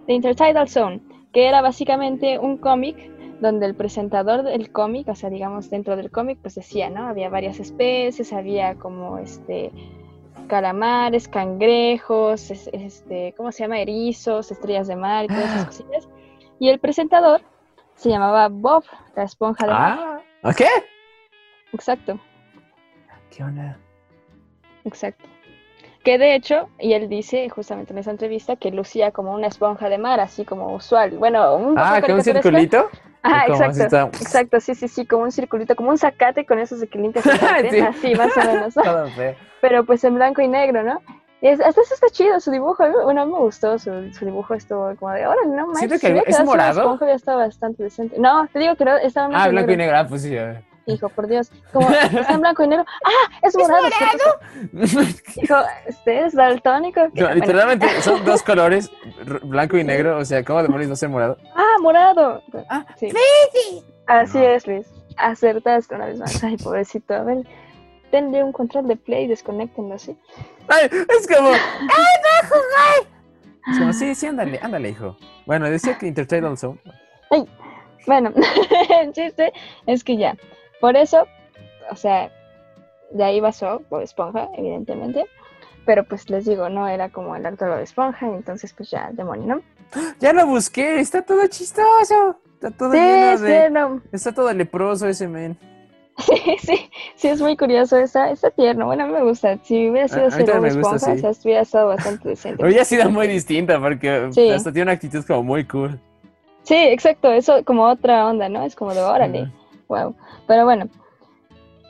[0.07, 1.01] The Intertidal Zone,
[1.33, 2.97] que era básicamente un cómic
[3.41, 7.07] donde el presentador del cómic, o sea, digamos dentro del cómic, pues decía, ¿no?
[7.09, 9.71] Había varias especies, había como este
[10.47, 13.79] calamares, cangrejos, es- este, ¿cómo se llama?
[13.81, 16.09] Erizos, estrellas de mar y todas esas cosillas.
[16.59, 17.41] Y el presentador
[17.95, 18.85] se llamaba Bob,
[19.17, 19.99] la esponja de mar.
[20.01, 20.67] Ah, ¿a ¿qué?
[21.73, 22.19] Exacto.
[23.31, 23.79] ¿Qué onda?
[24.85, 25.25] Exacto.
[26.05, 29.89] Que de hecho, y él dice justamente en esa entrevista que lucía como una esponja
[29.89, 31.13] de mar, así como usual.
[31.13, 32.91] Bueno, un poco Ah, ¿con un circulito?
[33.23, 34.11] Ajá, ¿O cómo así exacto.
[34.17, 34.25] está?
[34.25, 37.25] Exacto, sí, sí, sí, como un circulito, como un zacate con esos de que limpias
[37.71, 37.81] Sí.
[37.81, 38.75] así más o menos.
[39.61, 41.01] Pero pues en blanco y negro, ¿no?
[41.41, 42.85] Y es- hasta eso está chido su dibujo.
[43.05, 46.01] Bueno, me gustó su, su dibujo, estuvo como de, órale, no manches.
[46.01, 46.99] Siento que ¿es morado?
[47.37, 48.17] bastante decente.
[48.19, 49.97] No, te digo que no, estaba en Ah, blanco, y negro.
[49.99, 50.37] Ah, pues sí.
[50.37, 50.72] a ver.
[50.87, 51.51] Hijo, por Dios.
[51.73, 52.85] Como está en blanco y negro.
[53.05, 53.39] ¡Ah!
[53.43, 53.85] ¡Es morado!
[53.91, 55.05] ¿cierto?
[55.41, 55.57] Dijo,
[55.87, 57.01] ¿este es daltónico?
[57.03, 58.91] No, Bueno, literalmente son dos colores,
[59.43, 60.19] blanco y negro.
[60.19, 61.37] O sea, ¿cómo demonios no ser morado?
[61.55, 62.43] ¡Ah, morado!
[62.69, 63.09] Ah, sí.
[64.07, 64.45] Así No.
[64.45, 64.87] es, Luis.
[65.17, 66.43] Acertaste una vez más.
[66.43, 67.15] Ay, pobrecito.
[67.15, 67.39] A ver,
[68.11, 70.17] denle un control de play y desconéctenlo, ¿sí?
[70.69, 71.51] Ay, es como.
[71.51, 71.59] ¡Ay,
[71.89, 73.09] no jugué!
[73.71, 75.17] Es como, sí, sí, ándale, ándale, hijo.
[75.47, 76.81] Bueno, decía que Intertidal Zone.
[78.07, 78.33] Bueno,
[79.01, 79.53] el chiste
[79.87, 80.37] es que ya.
[80.83, 81.29] Por eso,
[81.93, 82.31] o sea,
[83.13, 85.25] de ahí basó Bob Esponja, evidentemente.
[85.87, 89.11] Pero pues les digo, no era como el arte de Bob Esponja, entonces pues ya,
[89.13, 89.63] demonio, ¿no?
[90.19, 92.37] Ya lo busqué, está todo chistoso.
[92.55, 93.71] Está todo Sí, lleno sí, de.
[93.71, 94.03] no.
[94.11, 95.57] Está todo leproso ese men.
[96.19, 98.87] Sí, sí, sí, es muy curioso, está, está tierno.
[98.87, 99.59] Bueno, a mí me gusta.
[99.63, 101.13] Si hubiera sido ser Bob gusta, Esponja, sí.
[101.27, 102.65] o sea, hubiera estado bastante decente.
[102.65, 104.51] Hubiera sido muy distinta porque Sí.
[104.51, 106.01] hasta tiene una actitud como muy cool.
[106.65, 108.65] Sí, exacto, eso como otra onda, ¿no?
[108.65, 109.49] Es como de órale.
[109.93, 110.15] Wow.
[110.47, 110.89] Pero bueno.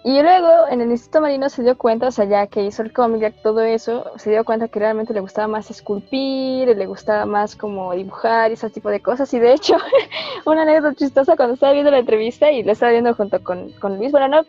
[0.04, 2.92] Y luego en el Instituto Marino se dio cuenta, o sea, ya que hizo el
[2.92, 7.54] cómic, todo eso, se dio cuenta que realmente le gustaba más esculpir, le gustaba más
[7.54, 9.32] como dibujar y ese tipo de cosas.
[9.32, 9.76] Y de hecho,
[10.44, 13.96] una anécdota chistosa cuando estaba viendo la entrevista y la estaba viendo junto con, con
[13.98, 14.42] Luis, bueno, no,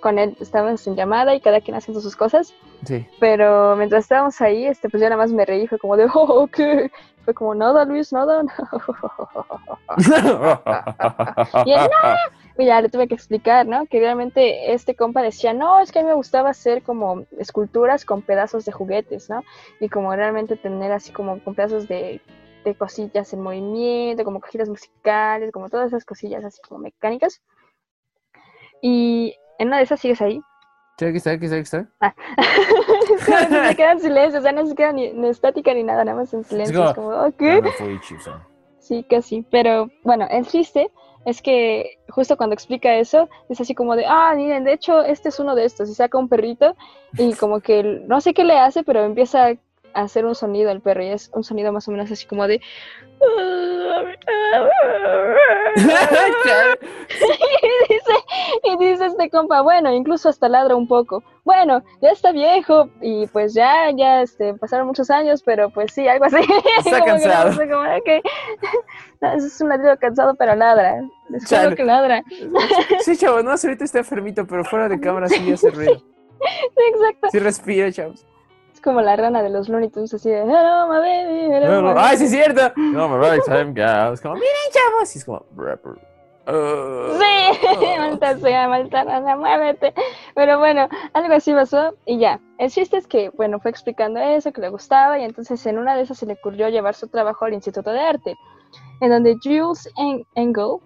[0.00, 3.06] con él, estábamos en llamada y cada quien haciendo sus cosas, Sí.
[3.18, 6.46] pero mientras estábamos ahí, este, pues yo nada más me reí, fue como de, oh,
[6.48, 6.90] ¿qué?
[7.24, 8.42] Fue como, nada, Luis, nada.
[11.66, 12.62] Y él, no.
[12.62, 13.86] Y ya le tuve que explicar, ¿no?
[13.86, 18.04] Que realmente este compa decía, no, es que a mí me gustaba hacer como esculturas
[18.04, 19.42] con pedazos de juguetes, ¿no?
[19.80, 22.20] Y como realmente tener así como con pedazos de,
[22.64, 27.42] de cosillas en movimiento, como cajitas musicales, como todas esas cosillas así como mecánicas.
[28.80, 30.40] Y en una de esas sigues ahí.
[30.98, 31.86] Sí, aquí está, aquí está, aquí está.
[33.68, 36.32] se queda en silencio, o sea, no se queda ni, estática ni nada, nada más
[36.32, 36.94] en silencio.
[36.94, 37.60] como- Es como.
[37.84, 38.40] No Ichizo.
[38.78, 39.42] Sí, casi.
[39.50, 40.90] Pero bueno, el chiste
[41.26, 45.28] es que justo cuando explica eso, es así como de, ah, miren, de hecho, este
[45.28, 45.90] es uno de estos.
[45.90, 46.76] Y saca un perrito
[47.18, 49.56] y como que no sé qué le hace, pero empieza a
[50.02, 51.02] hacer un sonido el perro.
[51.02, 52.60] Y es un sonido más o menos así como de.
[58.64, 61.22] y, dice, y dice este compa, bueno, incluso hasta ladra un poco.
[61.44, 66.06] Bueno, ya está viejo y pues ya, ya este, pasaron muchos años, pero pues sí,
[66.08, 66.36] algo así.
[66.84, 67.52] Está Como que cansado.
[67.52, 68.24] sé, como, ok.
[69.20, 71.02] No, es un ladrido cansado, pero ladra.
[71.32, 71.74] Es Chale.
[71.74, 72.22] que ladra.
[73.00, 76.02] Sí, chavos, no, ahorita está enfermito, pero fuera de cámara sí hace ruido.
[76.92, 77.28] Exacto.
[77.32, 78.26] Sí respira, chavos.
[78.74, 81.94] Es como la rana de los Looney Tunes, así de, hello, my baby, hello, my
[81.96, 82.24] ¡Ay, sí baby".
[82.24, 82.72] es cierto!
[82.76, 83.72] No, me va time
[84.12, 85.16] Es como, miren, chavos.
[85.16, 86.15] Y es como, rapper.
[86.46, 87.66] Uh, Sí,
[87.98, 89.92] maldita sea, maldita rana, muévete.
[90.34, 92.40] Pero bueno, algo así pasó y ya.
[92.58, 95.96] El chiste es que, bueno, fue explicando eso, que le gustaba y entonces en una
[95.96, 98.36] de esas se le ocurrió llevar su trabajo al Instituto de Arte,
[99.00, 100.78] en donde Jules En- Engel,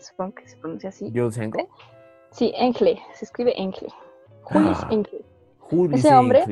[0.00, 1.66] supongo que se pronuncia así, Jules Henkel.
[2.30, 3.88] sí, Engle, se escribe Engle,
[4.42, 4.88] Julius Ah.
[4.90, 5.24] Engle.
[5.60, 6.44] Jules Ese hombre-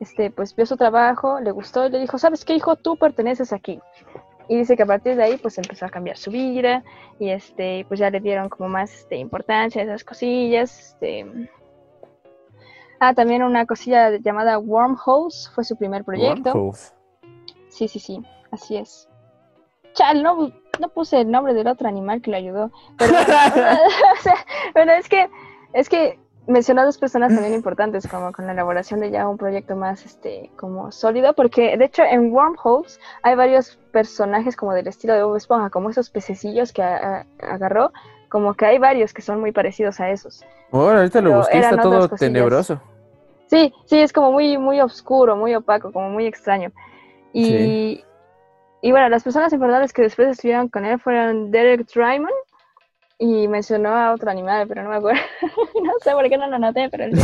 [0.00, 2.76] este, pues vio su trabajo, le gustó y le dijo, ¿sabes qué, hijo?
[2.76, 3.80] Tú perteneces aquí.
[4.50, 6.82] Y dice que a partir de ahí, pues empezó a cambiar su vida
[7.20, 10.76] y este, pues ya le dieron como más este, importancia a esas cosillas.
[10.76, 11.24] Este.
[12.98, 16.50] Ah, también una cosilla llamada Wormholes fue su primer proyecto.
[16.50, 16.92] Wormholes.
[17.68, 18.20] Sí, sí, sí,
[18.50, 19.08] así es.
[19.92, 22.72] Chal, no, no puse el nombre del otro animal que le ayudó.
[22.98, 23.24] Pero, bueno,
[24.18, 24.34] o sea,
[24.74, 25.30] bueno, es que,
[25.74, 29.76] es que mencionó dos personas también importantes, como con la elaboración de ya un proyecto
[29.76, 35.14] más, este, como sólido, porque de hecho en Wormholes hay varios personajes como del estilo
[35.14, 37.92] de Bob Esponja, como esos pececillos que a- a- agarró,
[38.28, 40.44] como que hay varios que son muy parecidos a esos.
[40.72, 42.80] Ahora, ahorita lo busqué, está todo tenebroso.
[43.48, 46.70] Sí, sí, es como muy, muy oscuro, muy opaco, como muy extraño.
[47.32, 48.04] Y, Sí.
[48.82, 52.30] y bueno, las personas importantes que después estuvieron con él fueron Derek Drymon
[53.20, 55.20] y mencionó a otro animal, pero no me acuerdo.
[55.84, 57.12] no sé por qué no lo noté, pero él.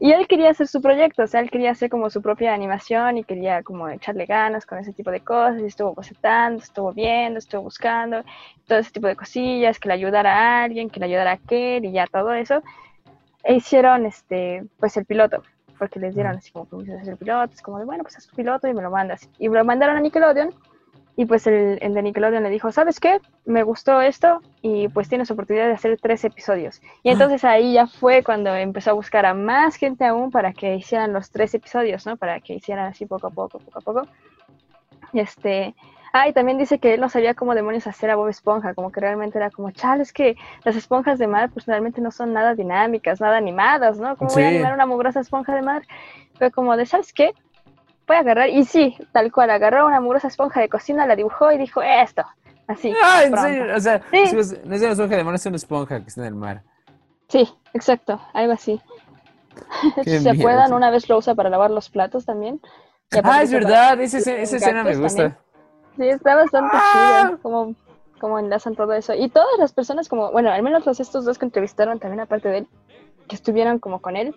[0.00, 3.18] Y él quería hacer su proyecto, o sea, él quería hacer como su propia animación
[3.18, 7.38] y quería como echarle ganas con ese tipo de cosas y estuvo bocetando, estuvo viendo,
[7.38, 8.24] estuvo buscando,
[8.66, 11.84] todo ese tipo de cosillas, que le ayudara a alguien, que le ayudara a aquel
[11.84, 12.62] y ya todo eso.
[13.44, 15.42] E hicieron este, pues el piloto,
[15.78, 18.16] porque les dieron así como permiso de hacer el piloto, es como de, bueno, pues
[18.16, 19.28] haz tu piloto y me lo mandas.
[19.38, 20.54] Y me lo mandaron a Nickelodeon
[21.16, 23.20] y pues el, el de Nickelodeon le dijo, ¿sabes qué?
[23.44, 26.80] Me gustó esto y pues tienes oportunidad de hacer tres episodios.
[27.02, 30.74] Y entonces ahí ya fue cuando empezó a buscar a más gente aún para que
[30.74, 32.16] hicieran los tres episodios, ¿no?
[32.16, 34.08] Para que hicieran así poco a poco, poco a poco.
[35.12, 35.74] Y este...
[36.16, 38.92] Ah, y también dice que él no sabía cómo demonios hacer a Bob Esponja, como
[38.92, 42.32] que realmente era como, chale, es que las esponjas de mar pues realmente no son
[42.32, 44.16] nada dinámicas, nada animadas, ¿no?
[44.16, 44.54] ¿Cómo voy a Sí.
[44.54, 45.82] animar una mugrosa esponja de mar?
[46.38, 47.34] Fue como de, ¿sabes qué?
[48.06, 51.50] Voy a agarrar, y sí, tal cual, agarró una mugrosa esponja de cocina, la dibujó
[51.52, 52.22] y dijo, esto,
[52.66, 52.94] así.
[53.02, 53.76] Ah, en serio.
[53.76, 54.36] O sea, Sí.
[54.36, 56.62] vos- no es una esponja de mar, es una esponja que está en el mar.
[57.28, 58.80] Sí, exacto, algo así.
[60.04, 60.44] Si se sí.
[60.44, 62.60] una vez lo usa para lavar los platos también.
[63.22, 64.00] Ah, es verdad.
[64.00, 65.22] Esa, escena- esa en escena me gusta.
[65.22, 65.38] también.
[65.96, 67.22] Sí, está bastante Ah.
[67.26, 67.74] chido como,
[68.20, 69.14] como enlazan todo eso.
[69.14, 72.48] Y todas las personas, como, bueno, al menos los estos dos que entrevistaron también, aparte
[72.48, 72.68] de él,
[73.28, 74.34] que estuvieron como con él,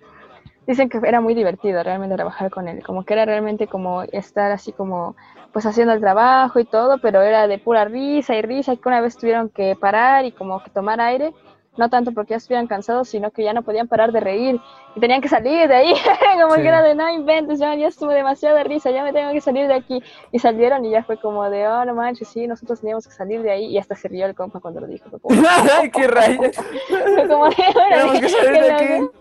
[0.68, 2.84] dicen que era muy divertido realmente trabajar con él.
[2.84, 5.16] Como que era realmente como estar así como,
[5.52, 8.90] pues haciendo el trabajo y todo, pero era de pura risa y risa, y que
[8.90, 11.34] una vez tuvieron que parar y como que tomar aire.
[11.78, 14.60] No tanto porque ya estuvieran cansados, sino que ya no podían parar de reír
[14.96, 15.94] y tenían que salir de ahí.
[16.42, 16.62] como Sí.
[16.62, 19.68] que era de no inventes, ya, ya estuve demasiada risa, ya me tengo que salir
[19.68, 20.02] de aquí.
[20.32, 23.42] Y salieron y ya fue como de, oh, no manches, sí, nosotros teníamos que salir
[23.44, 23.66] de ahí.
[23.68, 25.10] Y hasta se rió el compa cuando lo dijo.
[25.10, 25.24] Como,
[25.80, 26.56] ¡Ay, qué rayos!
[26.88, 29.00] fue como de, "Órale, Tenemos que salir de aquí.
[29.00, 29.14] loco".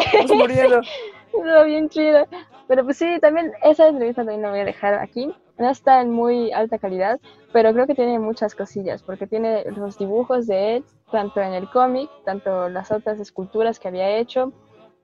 [0.00, 0.80] Estamos muriendo.
[1.26, 2.26] Estuvo bien chido.
[2.66, 5.34] Pero pues sí, también esa entrevista también la voy a dejar aquí.
[5.60, 7.20] No está en muy alta calidad,
[7.52, 11.68] pero creo que tiene muchas cosillas, porque tiene los dibujos de él, tanto en el
[11.68, 14.54] cómic, tanto las otras esculturas que había hecho,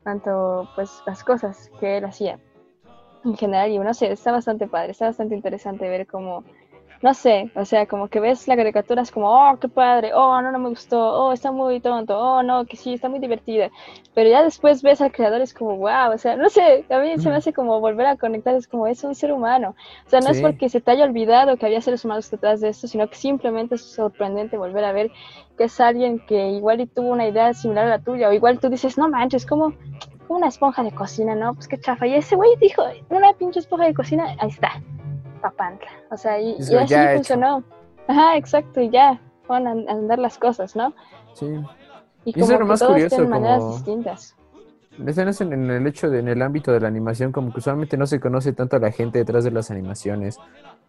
[0.03, 2.41] tanto pues las cosas que él hacía
[3.27, 3.71] en general.
[3.71, 6.43] Y no sé, está bastante padre, está bastante interesante ver cómo
[7.07, 10.43] no sé, o sea, como que ves la caricatura es como, oh, qué padre, oh,
[10.43, 13.71] no, no me gustó, oh, está muy tonto, oh, no, que sí, está muy divertida.
[14.13, 17.17] Pero ya después ves al creador es como, wow, o sea, no sé, a mí
[17.19, 19.77] se me hace como volver a conectar, es como, es un ser humano.
[20.05, 22.71] O sea, no es porque se te haya olvidado que había seres humanos detrás de
[22.71, 25.13] esto, sino que simplemente es sorprendente volver a ver
[25.57, 28.59] que es alguien que igual y tuvo una idea similar a la tuya, o igual
[28.59, 29.75] tú dices, no manches, como
[30.29, 31.55] una esponja de cocina, ¿no?
[31.55, 32.09] Pues qué chafa.
[32.09, 34.83] Y ese güey dijo, una pinche esponja de cocina, ahí está
[35.41, 35.91] Papantla.
[36.11, 37.63] O sea, y, y así funcionó.
[38.09, 40.95] Ajá, exacto, y ya van a andar las cosas, ¿no?
[41.35, 41.47] Sí.
[42.25, 44.37] Y como eso que más todos curioso, maneras distintas.
[45.07, 47.97] Es en, en el hecho de, en el ámbito de la animación, como que usualmente
[47.97, 50.39] no se conoce tanto a la gente detrás de las animaciones.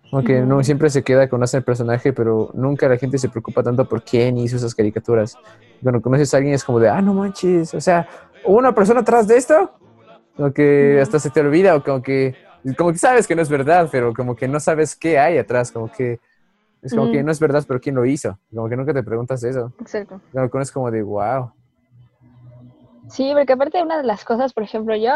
[0.09, 3.61] Como que no siempre se queda con el personaje, pero nunca la gente se preocupa
[3.61, 5.35] tanto por quién hizo esas caricaturas.
[5.83, 8.07] Cuando conoces a alguien es como de, ah, no manches, o sea,
[8.45, 9.73] ¿hubo una persona atrás de esto?
[10.37, 12.35] Como que hasta se te olvida, o como que,
[12.75, 15.71] como que sabes que no es verdad, pero como que no sabes qué hay atrás,
[15.71, 16.19] como que
[16.81, 18.37] es como que no es verdad, pero quién lo hizo.
[18.53, 19.71] Como que nunca te preguntas eso.
[19.79, 20.21] Exacto.
[20.49, 21.51] Conoces como de, wow.
[23.09, 25.11] Sí, porque aparte una de las cosas, por ejemplo, yo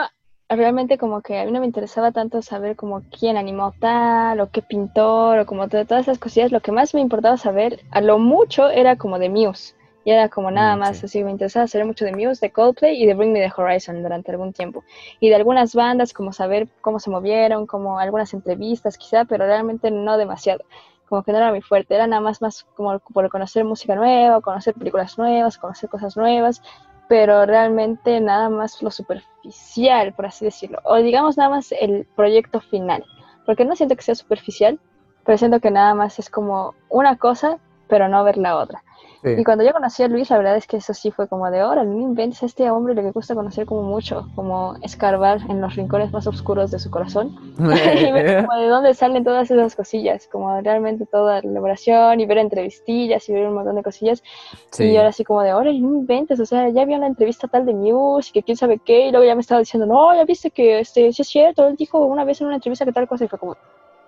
[0.49, 4.49] realmente como que a mí no me interesaba tanto saber como quién animó tal o
[4.49, 8.01] qué pintor o como to- todas esas cosillas, lo que más me importaba saber a
[8.01, 9.75] lo mucho era como de Muse.
[10.03, 11.03] Y era como nada Mm, más, sí.
[11.03, 14.01] así me interesaba saber mucho de Muse, de Coldplay y de Bring Me the Horizon
[14.03, 14.83] durante algún tiempo.
[15.19, 19.91] Y de algunas bandas, como saber cómo se movieron, como algunas entrevistas quizá, pero realmente
[19.91, 20.63] no demasiado.
[21.07, 24.41] Como que no era muy fuerte, era nada más, más como por conocer música nueva,
[24.41, 26.61] conocer películas nuevas, conocer cosas nuevas
[27.07, 32.61] pero realmente nada más lo superficial, por así decirlo, o digamos nada más el proyecto
[32.61, 33.03] final,
[33.45, 34.79] porque no siento que sea superficial,
[35.25, 37.57] pero siento que nada más es como una cosa,
[37.91, 38.81] pero no ver la otra.
[39.21, 39.31] Sí.
[39.37, 41.59] Y cuando yo conocí a Luis, la verdad es que eso sí fue como de,
[41.59, 45.75] ahora, no inventes a este hombre le gusta conocer como mucho, como escarbar en los
[45.75, 50.29] rincones más oscuros de su corazón y ver como de dónde salen todas esas cosillas,
[50.31, 54.23] como realmente toda la elaboración y ver entrevistillas y ver un montón de cosillas.
[54.71, 54.85] Sí.
[54.85, 57.65] Y ahora así como de, ahora no inventes, o sea, ya vi una entrevista tal
[57.65, 60.23] de Muse y que quién sabe qué, y luego ya me estaba diciendo, no, ya
[60.23, 63.07] viste que este, sí es cierto, él dijo una vez en una entrevista que tal
[63.07, 63.57] cosa, y fue como,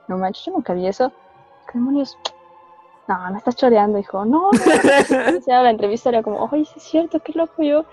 [0.08, 1.12] no manches, yo nunca vi eso.
[1.68, 2.18] ¿Qué demonios?
[3.08, 4.24] No, me estás choreando, hijo.
[4.26, 5.40] No, no.
[5.48, 7.86] La entrevista era como, oye, sí es cierto, qué loco yo.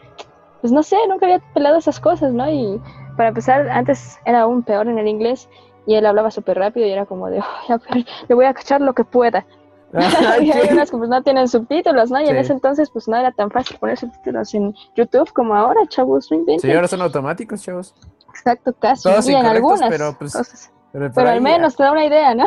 [0.61, 2.49] Pues no sé, nunca había pelado esas cosas, ¿no?
[2.51, 2.81] Y
[3.17, 5.49] para empezar, antes era aún peor en el inglés
[5.87, 8.55] y él hablaba súper rápido y era como de, "Ay, a ver, le voy a
[8.55, 9.47] cachar lo que pueda.
[10.41, 12.21] y hay unas que pues no tienen subtítulos, ¿no?
[12.21, 15.81] Y en ese entonces pues no era tan fácil poner subtítulos en YouTube como ahora,
[15.89, 16.71] chavos, no inventen.
[16.71, 17.95] Sí, ahora son automáticos, chavos.
[18.29, 19.03] Exacto, casi.
[19.03, 20.71] Todos y en algunas pero, pues.
[20.93, 22.45] Pero, al ahí- menos te da una idea, ¿no?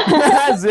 [0.58, 0.70] sí.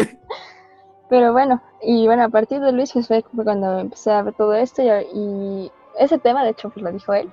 [1.12, 4.54] Pero bueno, y bueno, a partir de Luis pues fue cuando empecé a ver todo
[4.54, 7.30] esto y, y ese tema, de hecho, pues lo dijo él.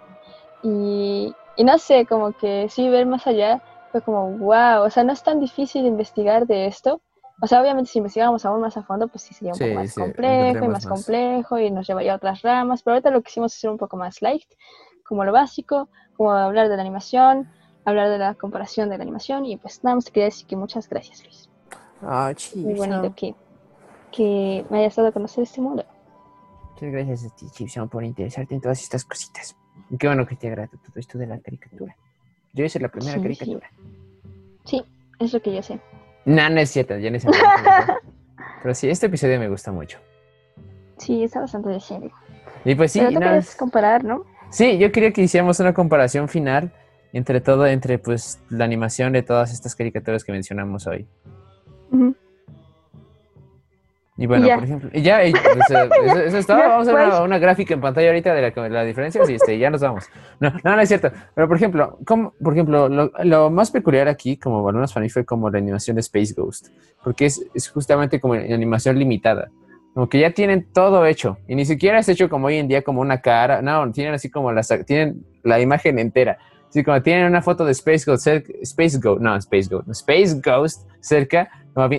[0.61, 3.61] Y, y no sé, como que sí ver más allá
[3.93, 6.99] fue como, wow, o sea, no es tan difícil investigar de esto.
[7.41, 9.75] O sea, obviamente si investigáramos aún más a fondo, pues sí sería un Sí, poco
[9.75, 11.01] más sí, complejo y más, más.
[11.05, 12.83] complejo y nos llevaría a otras ramas.
[12.83, 14.43] Pero ahorita lo que hicimos es ser un poco más light,
[15.07, 17.47] como lo básico, como hablar de la animación,
[17.85, 20.57] hablar de la comparación de la animación y pues nada más te quería decir que
[20.57, 21.49] muchas gracias, Luis.
[22.01, 22.75] Ah, Muy chido.
[22.75, 23.35] bonito que,
[24.11, 25.85] que me hayas dado a conocer este mundo.
[26.73, 29.55] Muchas gracias a ti, Chipson, por interesarte en todas estas cositas.
[29.89, 31.95] Y qué bueno que te agrada todo esto de la caricatura.
[32.53, 33.23] Yo hice la primera Sí, sí.
[33.23, 33.71] caricatura.
[34.65, 34.83] Sí,
[35.19, 35.79] es lo que yo sé.
[36.25, 37.39] No, no es cierto, ya no es cierto.
[38.63, 39.99] Pero sí, este episodio me gusta mucho.
[40.97, 42.11] Sí, está bastante decente.
[42.65, 44.25] Y pues sí, Pero no, quieres comparar, ¿no?
[44.49, 46.73] sí, yo quería que hiciéramos una comparación final
[47.13, 51.07] entre todo, entre pues la animación de todas estas caricaturas que mencionamos hoy.
[51.91, 52.15] Ujú.
[54.19, 56.57] Y bueno, por ejemplo, ya, pues, eh, eso, eso es todo.
[56.57, 59.33] Ya, Vamos a ver una, una gráfica en pantalla ahorita de la, la diferencia y
[59.33, 60.09] este, ya nos vamos.
[60.41, 61.09] No, no, no es cierto.
[61.33, 65.23] Pero por ejemplo, como, por ejemplo lo, lo más peculiar aquí, como para mí, fue
[65.23, 66.67] como la animación de Space Ghost,
[67.01, 69.49] porque es, es justamente como animación limitada.
[69.93, 72.81] Como que ya tienen todo hecho y ni siquiera es hecho como hoy en día
[72.81, 76.39] como una cara, no, tienen así como las, tienen la imagen entera.
[76.69, 80.39] Así como tienen una foto de Space Ghost, cerca- Space Ghost, no, Space Ghost, Space
[80.43, 81.49] Ghost cerca,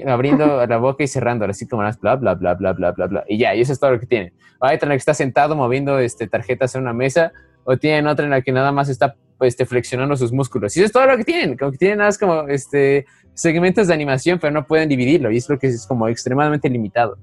[0.06, 3.24] abriendo la boca y cerrando, así como las bla, bla, bla, bla, bla, bla, bla.
[3.28, 4.32] Y ya, y eso es todo lo que tienen.
[4.60, 7.32] Hay otra en la que está sentado moviendo este, tarjetas en una mesa,
[7.64, 10.76] o tienen otra en la que nada más está este, flexionando sus músculos.
[10.76, 13.88] Y eso es todo lo que tienen, como que tienen nada más como este, segmentos
[13.88, 17.16] de animación, pero no pueden dividirlo, y es lo que es como extremadamente limitado.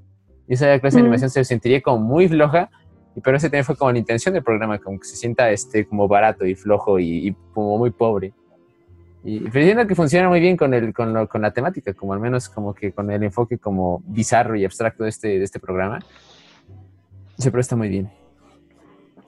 [0.47, 1.05] Y esa clase de Mm.
[1.05, 2.69] animación se sentiría como muy floja,
[3.17, 5.87] y pero ese también fue como la intención del programa, como que se sienta este,
[5.87, 8.31] como barato y flojo y, como muy pobre.
[9.23, 12.13] Y pero siento que funciona muy bien con, el, con, lo- con la temática, como
[12.13, 15.59] al menos como que con el enfoque como bizarro y abstracto de este, de este
[15.59, 15.97] programa.
[17.39, 18.11] Se presta muy bien.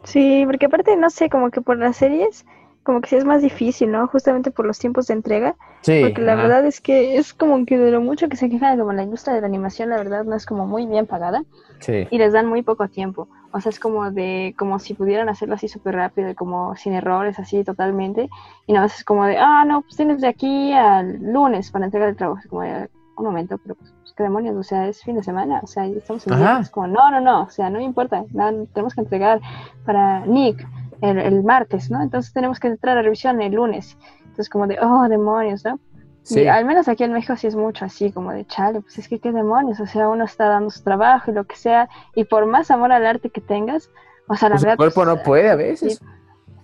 [0.03, 2.45] Sí, porque aparte, no sé, como que por las series,
[2.83, 4.07] como que sí es más difícil, ¿no?
[4.07, 5.55] Justamente por los tiempos de entrega.
[5.81, 6.01] Sí.
[6.01, 6.41] Porque la ajá.
[6.41, 9.35] verdad es que es como que de lo mucho que se quejan como la industria
[9.35, 11.43] de la animación, la verdad no es como muy bien pagada
[11.79, 12.07] Sí.
[12.09, 13.27] y les dan muy poco tiempo.
[13.51, 17.39] O sea, es como de, como si pudieran hacerlo así súper rápido como sin errores,
[17.39, 18.29] así totalmente.
[18.67, 21.85] Y nada más es como de, ah, no, pues tienes de aquí al lunes para
[21.85, 22.39] entregar el trabajo.
[22.39, 25.23] Es como de, un momento, pero pues, pues, qué demonios, o sea, es fin de
[25.23, 26.33] semana, o sea, estamos en.
[26.61, 29.41] Es como, no, no, no, o sea, no me importa, nada, tenemos que entregar
[29.85, 30.65] para Nick
[31.01, 32.01] el, el martes, ¿no?
[32.01, 33.97] Entonces tenemos que entrar a revisión el lunes.
[34.21, 35.79] Entonces como de, oh, demonios, ¿no?
[36.23, 36.41] Sí.
[36.41, 39.07] Y al menos aquí en México sí es mucho así, como de chale, pues es
[39.07, 42.25] que qué demonios, o sea, uno está dando su trabajo y lo que sea, y
[42.25, 43.89] por más amor al arte que tengas,
[44.27, 44.73] o sea, la Pues verdad.
[44.73, 46.01] el cuerpo pues, no puede a veces.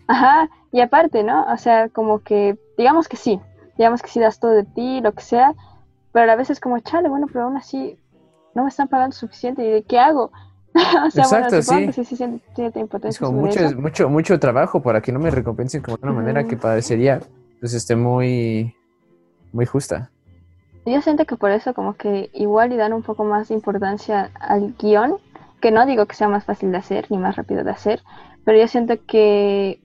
[0.07, 1.51] Ajá, y aparte, ¿no?
[1.51, 3.39] O sea, como que, digamos que sí,
[3.77, 5.55] digamos que sí das todo de ti, lo que sea,
[6.11, 7.97] pero a veces como, chale, bueno, pero aún así
[8.53, 10.31] no me están pagando suficiente, ¿y de qué hago?
[11.07, 12.01] o sea, Exacto, bueno, sí.
[12.01, 12.25] que sí, sí,
[13.03, 16.43] Es como mucho, mucho, mucho trabajo para que no me recompensen como de una manera
[16.43, 17.21] que parecería,
[17.61, 18.75] pues, este, muy,
[19.53, 20.11] muy justa.
[20.85, 24.31] Yo siento que por eso como que igual y dan un poco más de importancia
[24.39, 25.17] al guion,
[25.61, 28.03] que no digo que sea más fácil de hacer ni más rápido de hacer,
[28.43, 29.81] pero yo siento que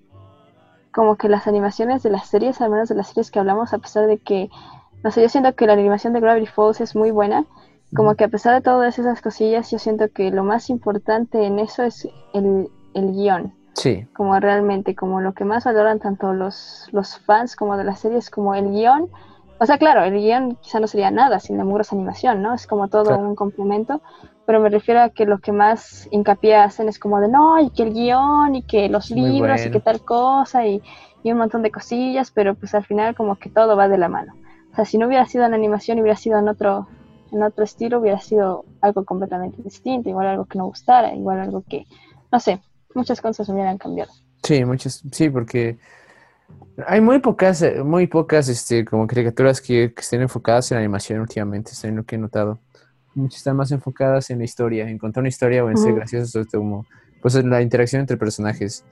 [0.92, 3.78] como que las animaciones de las series, al menos de las series que hablamos, a
[3.78, 4.50] pesar de que,
[5.04, 7.44] no sé, yo siento que la animación de Gravity Falls es muy buena,
[7.94, 11.58] como que a pesar de todas esas cosillas, yo siento que lo más importante en
[11.58, 16.88] eso es el, el guion Sí, como realmente, como lo que más valoran tanto los,
[16.92, 19.08] los fans como de las series, como el guion.
[19.58, 22.54] O sea, claro, el guion quizá no sería nada sin la mugrosa animación, ¿no?
[22.54, 23.28] Es como todo Claro.
[23.28, 24.02] un complemento,
[24.46, 27.70] pero me refiero a que lo que más hincapié hacen es como de, no, y
[27.70, 30.82] que el guion, y que los Muy libros, y que tal cosa, y,
[31.22, 34.08] y un montón de cosillas, pero pues al final como que todo va de la
[34.08, 34.34] mano.
[34.72, 36.88] O sea, si no hubiera sido en animación, hubiera sido en otro,
[37.32, 41.64] en otro estilo, hubiera sido algo completamente distinto, igual algo que no gustara, igual algo
[41.68, 41.86] que,
[42.32, 42.60] no sé,
[42.94, 44.12] muchas cosas hubieran cambiado.
[44.42, 45.78] sí, muchas, sí, porque
[46.86, 51.72] hay muy pocas, muy pocas, este, como caricaturas que, que estén enfocadas en animación últimamente,
[51.72, 52.60] es lo que he notado.
[53.14, 56.00] Muchas están más enfocadas en la historia, en contar una historia o en ser Ujú.
[56.00, 56.86] graciosos, o como,
[57.20, 58.84] pues en la interacción entre personajes.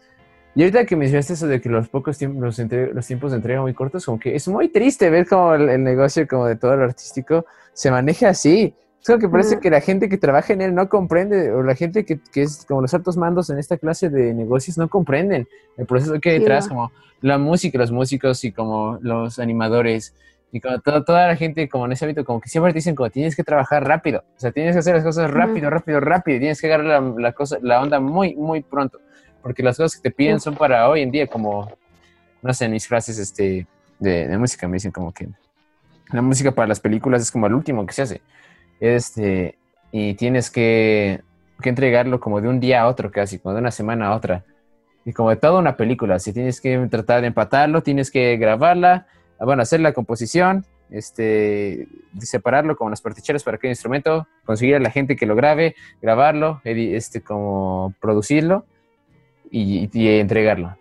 [0.54, 3.36] Y ahorita que mencionaste eso de que los pocos tiempos, los, entre- los tiempos de
[3.36, 6.56] entrega muy cortos, como que es muy triste ver cómo el, el negocio como de
[6.56, 8.74] todo lo artístico se maneja así.
[9.00, 11.76] Es como que parece que la gente que trabaja en él no comprende, o la
[11.76, 15.46] gente que, que es como los altos mandos en esta clase de negocios no comprenden
[15.76, 16.90] el proceso que hay detrás, como
[17.20, 20.14] la música, los músicos y como los animadores
[20.50, 22.96] y como to- toda la gente como en ese ámbito, como que siempre te dicen
[22.96, 26.38] como tienes que trabajar rápido, o sea, tienes que hacer las cosas rápido, rápido, rápido,
[26.40, 28.98] tienes que agarrar la, la cosa, la onda muy, muy pronto,
[29.42, 31.70] porque las cosas que te piden son para hoy en día, como,
[32.42, 33.66] no sé, en mis frases este,
[33.98, 35.28] de, de música me dicen como que
[36.12, 38.22] la música para las películas es como el último que se hace,
[38.80, 39.58] este,
[39.92, 41.20] y tienes que,
[41.60, 44.44] que entregarlo como de un día a otro casi, como de una semana a otra.
[45.04, 49.06] Y como de toda una película, si tienes que tratar de empatarlo, tienes que grabarla,
[49.40, 51.88] bueno, hacer la composición, este,
[52.20, 56.60] separarlo con las particheras para cada instrumento, conseguir a la gente que lo grabe, grabarlo,
[56.64, 58.66] este, como producirlo
[59.50, 59.88] y,
[60.18, 60.76] entregarlo.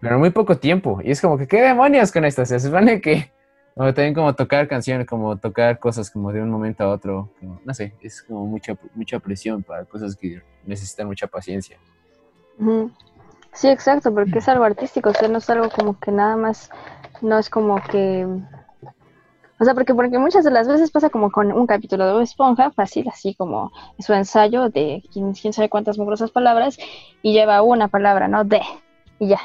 [0.00, 1.00] Pero en muy poco tiempo.
[1.02, 2.44] Y es como que, ¿qué demonios con esto?
[2.44, 3.32] Se supone que
[3.76, 7.30] también como tocar canciones, como tocar cosas como de un momento a otro,
[7.64, 11.78] no sé, es como mucha, mucha presión para cosas que necesitan mucha paciencia.
[13.52, 16.70] Sí, exacto, porque es algo artístico, o sea, no es algo como que nada más,
[17.20, 18.26] no es como que,
[19.62, 22.72] o sea, porque, porque muchas de las veces pasa como con un capítulo de Esponja,
[22.72, 26.76] fácil, así como su ensayo de quién, quién sabe cuántas mugrosas palabras,
[27.22, 28.42] y lleva una palabra, ¿no?
[28.42, 28.60] De,
[29.20, 29.38] y ya.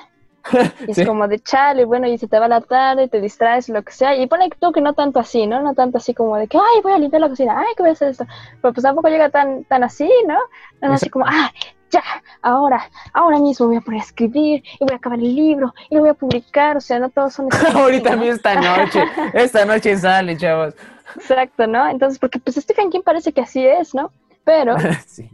[0.88, 1.06] Y es Sí.
[1.06, 4.16] como de chale, bueno, y se te va la tarde, te distraes, lo que sea,
[4.16, 5.62] y pone tú que no tanto así, ¿no?
[5.62, 7.90] No tanto así como de que, ay, voy a limpiar la cocina, ay, que voy
[7.90, 8.26] a hacer esto,
[8.60, 10.38] pero pues tampoco llega tan, tan así, ¿no?
[10.82, 11.52] No, así como, ah,
[11.92, 12.04] ya,
[12.42, 15.96] ahora, ahora mismo voy a poner a escribir, y voy a acabar el libro, y
[15.96, 19.96] lo voy a publicar, o sea, no todos son Ahorita mismo esta noche, esta noche
[19.98, 20.74] sale, chavos.
[21.16, 21.88] Exacto, ¿no?
[21.90, 24.12] Entonces, porque pues Stephen King parece que así es, ¿no?
[24.44, 24.76] Pero,
[25.08, 25.30] sí.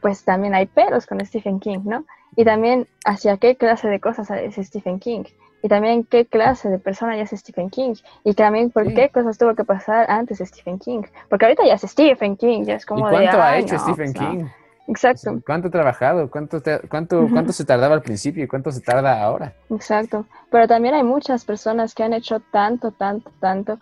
[0.00, 2.04] pues también hay peros con Stephen King, ¿no?
[2.36, 5.24] Y también hacia qué clase de cosas es Stephen King.
[5.64, 7.94] Y también qué clase de persona ya es Stephen King.
[8.24, 8.94] Y también por Sí.
[8.94, 11.02] qué cosas tuvo que pasar antes de Stephen King.
[11.28, 13.74] Porque ahorita ya es Stephen King, ya es ¿Y como de, cuánto ha "Ay, hecho
[13.74, 14.50] no, Stephen pues, no".
[14.86, 14.92] King?
[14.92, 16.30] Exacto, ¿Cuánto ha trabajado?
[16.30, 17.30] ¿Cuánto, te- cuánto, Ujú.
[17.30, 19.54] ¿Cuánto se tardaba al principio y cuánto se tarda ahora?
[19.70, 20.26] exacto.
[20.50, 23.78] Pero también hay muchas personas que han hecho tanto, tanto, tanto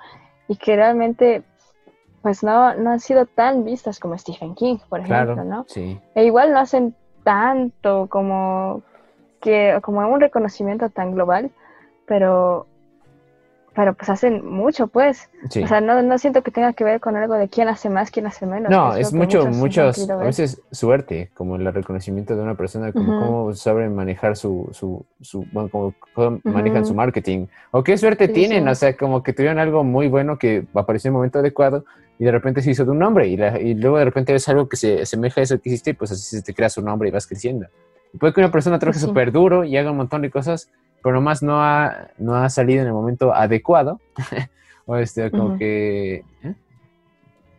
[0.48, 1.42] y que realmente
[2.22, 5.64] pues no, no han sido tan vistas como Stephen King, por ejemplo, Claro, ¿no?
[5.68, 5.98] sí.
[6.14, 6.94] E igual no hacen
[7.24, 8.82] tanto como
[9.40, 11.51] que como un reconocimiento tan global,
[12.07, 12.66] pero
[13.74, 15.30] pero pues hacen mucho, pues.
[15.48, 15.62] Sí.
[15.62, 18.10] O sea, no, no siento que tenga que ver con algo de quién hace más,
[18.10, 18.70] quién hace menos.
[18.70, 22.92] No, que es que mucho, muchos a veces suerte, como el reconocimiento de una persona,
[22.92, 23.18] como Ujú.
[23.18, 26.96] cómo saben manejar su, su, su bueno, como cómo manejan su Ujú.
[26.98, 28.70] marketing, o qué suerte Sí, tienen, sí.
[28.70, 31.84] o sea, como que tuvieron algo muy bueno que apareció en el momento adecuado
[32.18, 34.46] y de repente se hizo de un nombre y, la- y luego de repente ves
[34.48, 36.82] algo que se asemeja a eso que hiciste y pues así se te crea su
[36.82, 37.66] nombre y vas creciendo.
[38.12, 40.68] Y puede que una persona trabaje Pues súper duro y haga un montón de cosas,
[41.03, 44.01] pero nomás no ha, no ha salido en el momento adecuado,
[44.86, 45.59] o este, como Ujú.
[45.59, 46.24] que...
[46.42, 46.55] ¿eh?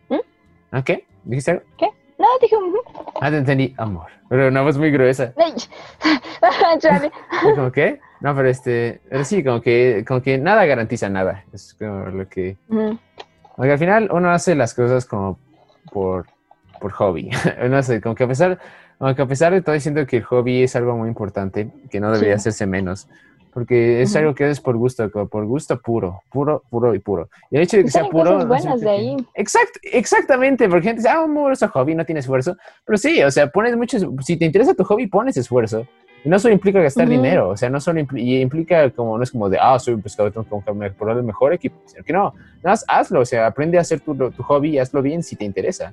[0.08, 0.16] ¿Mm?
[0.70, 1.06] ¿Ah, qué?
[1.24, 1.64] ¿Dijiste algo?
[2.18, 2.78] No, dije, ujú.
[3.20, 4.06] Ah, te entendí, amor.
[4.28, 5.32] Pero una voz muy gruesa.
[5.38, 5.52] Ay,
[6.78, 7.10] chale.
[7.50, 8.00] ¿Y como qué?
[8.20, 11.44] No, pero este, pero sí, como que, como que nada garantiza nada.
[11.52, 12.96] Es como lo que, Ujú.
[13.56, 15.40] porque al final uno hace las cosas como
[15.92, 16.26] por,
[16.80, 17.30] por hobby.
[17.64, 18.58] Uno hace, como que a pesar,
[18.98, 21.98] como que a pesar de todo, siento que el hobby es algo muy importante, que
[21.98, 22.42] no debería Sí.
[22.42, 23.08] hacerse menos.
[23.52, 24.18] Porque es Ujú.
[24.20, 27.28] algo que es por gusto, por gusto puro, puro, puro y puro.
[27.50, 28.24] Y el hecho de que Y sea puro.
[28.24, 29.16] cosas no buenas significa de que- ahí.
[29.34, 32.56] Exact, exactamente, porque gente dice, ah, amor, es un hobby, no tiene esfuerzo.
[32.84, 35.86] Pero sí, o sea, pones mucho, es- si te interesa tu hobby, pones esfuerzo.
[36.24, 39.30] Y no solo implica gastar dinero, o sea, no solo y implica como, no es
[39.32, 42.12] como de, ah, soy un pescador, tengo que comprarme por el mejor equipo, sino que
[42.12, 42.32] no,
[42.62, 45.34] nada más hazlo, o sea, aprende a hacer tu, tu hobby y hazlo bien si
[45.34, 45.92] te interesa.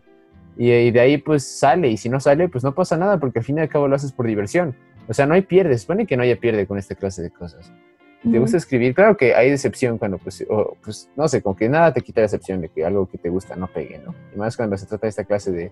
[0.55, 3.39] Y, y de ahí pues sale, y si no sale, pues no pasa nada, porque
[3.39, 4.75] al fin y al cabo lo haces por diversión.
[5.09, 7.31] O sea, no hay pierde, se supone que no haya pierde con esta clase de
[7.31, 7.73] cosas.
[8.21, 8.93] ¿Te gusta escribir?
[8.93, 12.21] Claro que hay decepción cuando, pues, o, pues, no sé, como que nada te quita
[12.21, 14.13] la decepción de que algo que te gusta no pegue, ¿no?
[14.35, 15.71] Y más cuando se trata de esta clase de,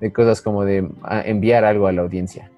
[0.00, 2.50] de cosas como de ah, enviar algo a la audiencia.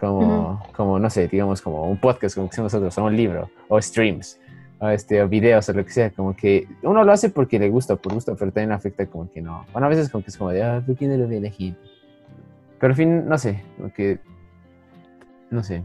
[0.00, 3.50] Como, como, no sé, digamos, como un podcast, como que hacemos nosotros, o un libro,
[3.68, 4.40] o streams,
[4.80, 6.10] o, este, o videos, o lo que sea.
[6.10, 9.40] Como que uno lo hace porque le gusta, por gusto, pero también afecta como que
[9.40, 9.64] no.
[9.72, 11.78] Bueno, a veces como que es como de, ah, ¿por qué no lo la gente?
[12.80, 14.18] Pero al fin, no sé, como que,
[15.52, 15.82] no sé,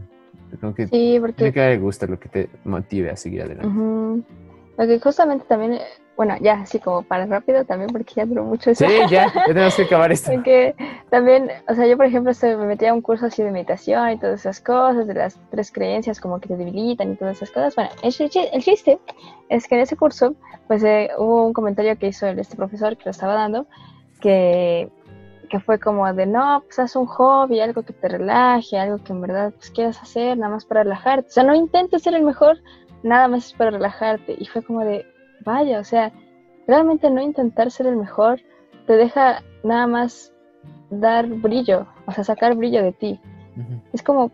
[0.60, 3.66] como que Sí, tiene porque que darle gusto lo que te motive a seguir adelante.
[3.68, 4.22] Ujú.
[4.76, 5.80] Porque justamente también,
[6.16, 8.86] bueno, ya así como para rápido también, porque ya duró mucho eso.
[8.86, 10.30] Sí, ya, ya tenemos que acabar esto.
[10.32, 10.74] Porque
[11.10, 14.10] también, o sea, yo por ejemplo estoy- me metí a un curso así de meditación
[14.10, 17.50] y todas esas cosas, de las tres creencias como que te debilitan y todas esas
[17.50, 17.74] cosas.
[17.74, 18.14] Bueno, el,
[18.52, 18.98] el chiste
[19.48, 20.36] es que en ese curso,
[20.68, 23.66] pues eh, hubo un comentario que hizo el, este profesor que lo estaba dando,
[24.20, 24.88] que,
[25.48, 29.12] que fue como de, no, pues haz un hobby, algo que te relaje, algo que
[29.12, 31.28] en verdad pues, quieras hacer, nada más para relajarte.
[31.28, 32.58] O sea, no intentes ser el mejor,
[33.02, 34.36] nada más es para relajarte.
[34.38, 35.06] Y fue como de,
[35.44, 36.12] vaya, o sea,
[36.66, 38.40] realmente no intentar ser el mejor
[38.86, 40.32] te deja nada más
[40.90, 43.20] dar brillo, o sea, sacar brillo de ti.
[43.92, 44.30] Es como,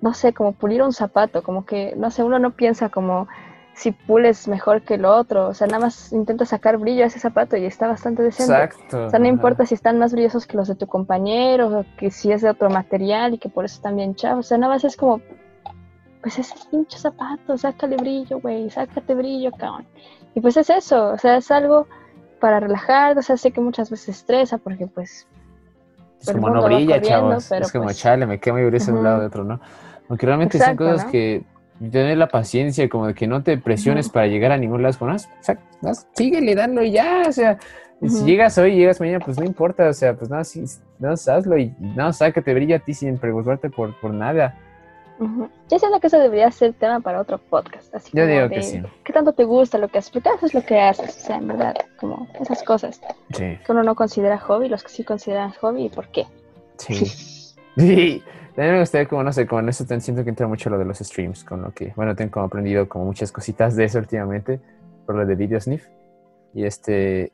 [0.00, 3.28] no sé, como pulir un zapato, como que, no sé, uno no piensa como
[3.74, 7.18] si pules mejor que el otro, o sea, nada más intenta sacar brillo a ese
[7.18, 8.52] zapato y está bastante decente.
[8.52, 9.06] Exacto.
[9.06, 12.10] O sea, no importa si están más brillosos que los de tu compañero, o que
[12.10, 14.46] si es de otro material y que por eso están bien chavos.
[14.46, 15.20] O sea, nada más es como,
[16.20, 19.86] pues ese pinche zapato, sácale brillo, güey, sácate brillo, cabrón.
[20.34, 21.86] Y pues es eso, o sea, es algo
[22.38, 25.26] para relajar, o sea, sé que muchas veces estresa porque pues
[26.20, 27.46] Es como no brilla, chavos.
[27.48, 29.60] pero Es como, pues- chale, me quema y brilla de un lado de otro, ¿no?
[30.08, 31.10] Aunque realmente son cosas ¿no?
[31.10, 31.44] que
[31.90, 34.96] tener la paciencia, como de que no te presiones para llegar a ningún lado, es
[34.98, 37.58] como, "Ah, síguele dando y ya, o sea,
[38.06, 40.64] si llegas hoy llegas mañana, pues no importa, o sea, pues nada, sí,
[40.98, 44.56] nada, hazlo y nada, sácate brillo a ti sin preocuparte por, por nada.
[45.18, 45.48] ujú.
[45.70, 47.94] yo siento que eso debería ser tema para otro podcast.
[47.94, 48.82] Así Yo que de sí.
[49.04, 50.10] ¿Qué tanto te gusta lo que haces?
[50.10, 53.00] Porque haces lo que haces, o sea, en verdad, como esas cosas
[53.34, 56.26] Sí, que uno no considera hobby, los que sí consideran hobby y por qué.
[56.78, 57.04] sí.
[57.76, 58.22] Sí,
[58.60, 60.84] también me gustaría, como no sé, como en eso siento que entra mucho lo de
[60.84, 64.60] los streams, con lo que, bueno, tengo como aprendido como muchas cositas de eso últimamente,
[65.06, 65.86] por lo de Video Sniff.
[66.52, 67.32] Y este,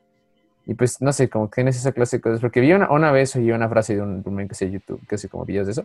[0.65, 3.11] y pues no sé, como que tienes esa clase de cosas, porque vi una, una
[3.11, 5.73] vez oí una frase de un, men que hace YouTube, que hace como videos de
[5.73, 5.83] eso,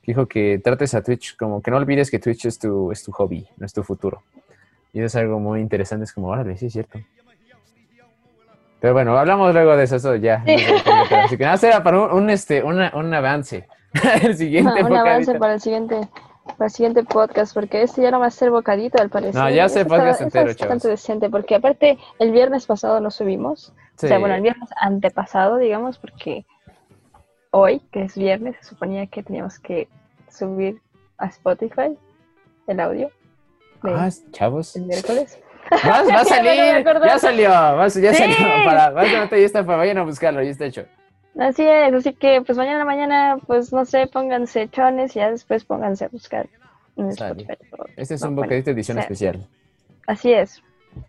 [0.00, 3.02] que dijo que trates a Twitch, como que no olvides que Twitch es tu, es
[3.02, 4.22] tu hobby, no es tu futuro.
[4.92, 7.00] Y eso es algo muy interesante, es como, órale, sí es cierto.
[8.80, 10.44] Pero bueno, hablamos luego de eso, eso ya.
[10.44, 13.66] sé qué, Así que nada, será para un, un, este, una- un avance.
[14.22, 16.08] El siguiente Ajá, un avance para el siguiente
[16.58, 19.34] para el siguiente podcast, porque este ya no va a ser bocadito al parecer.
[19.34, 23.00] No, ya Este sé está- podcast está entero, bastante decente, porque aparte el viernes pasado
[23.00, 23.72] no subimos.
[23.96, 24.06] Sí.
[24.06, 26.44] O sea, bueno, el viernes antepasado, digamos, porque
[27.50, 29.88] hoy, que es viernes, se suponía que teníamos que
[30.28, 30.80] subir
[31.16, 31.96] a Spotify
[32.66, 33.10] el audio
[33.82, 34.76] Ah, chavos.
[34.76, 35.38] el miércoles.
[35.72, 38.18] Va, va a Ya salir, ya salió, va- ya Sí.
[38.18, 38.36] salió.
[38.66, 40.84] Para, ya está, para, vayan a buscarlo, ya está hecho.
[41.38, 45.64] Así es, así que pues mañana mañana, pues no sé, pónganse chones y ya después
[45.64, 46.48] pónganse a buscar
[46.96, 47.08] en.
[47.08, 47.54] Spotify.
[47.96, 49.48] Este es no, un bocadito edición o sea, especial.
[50.06, 50.62] Así es.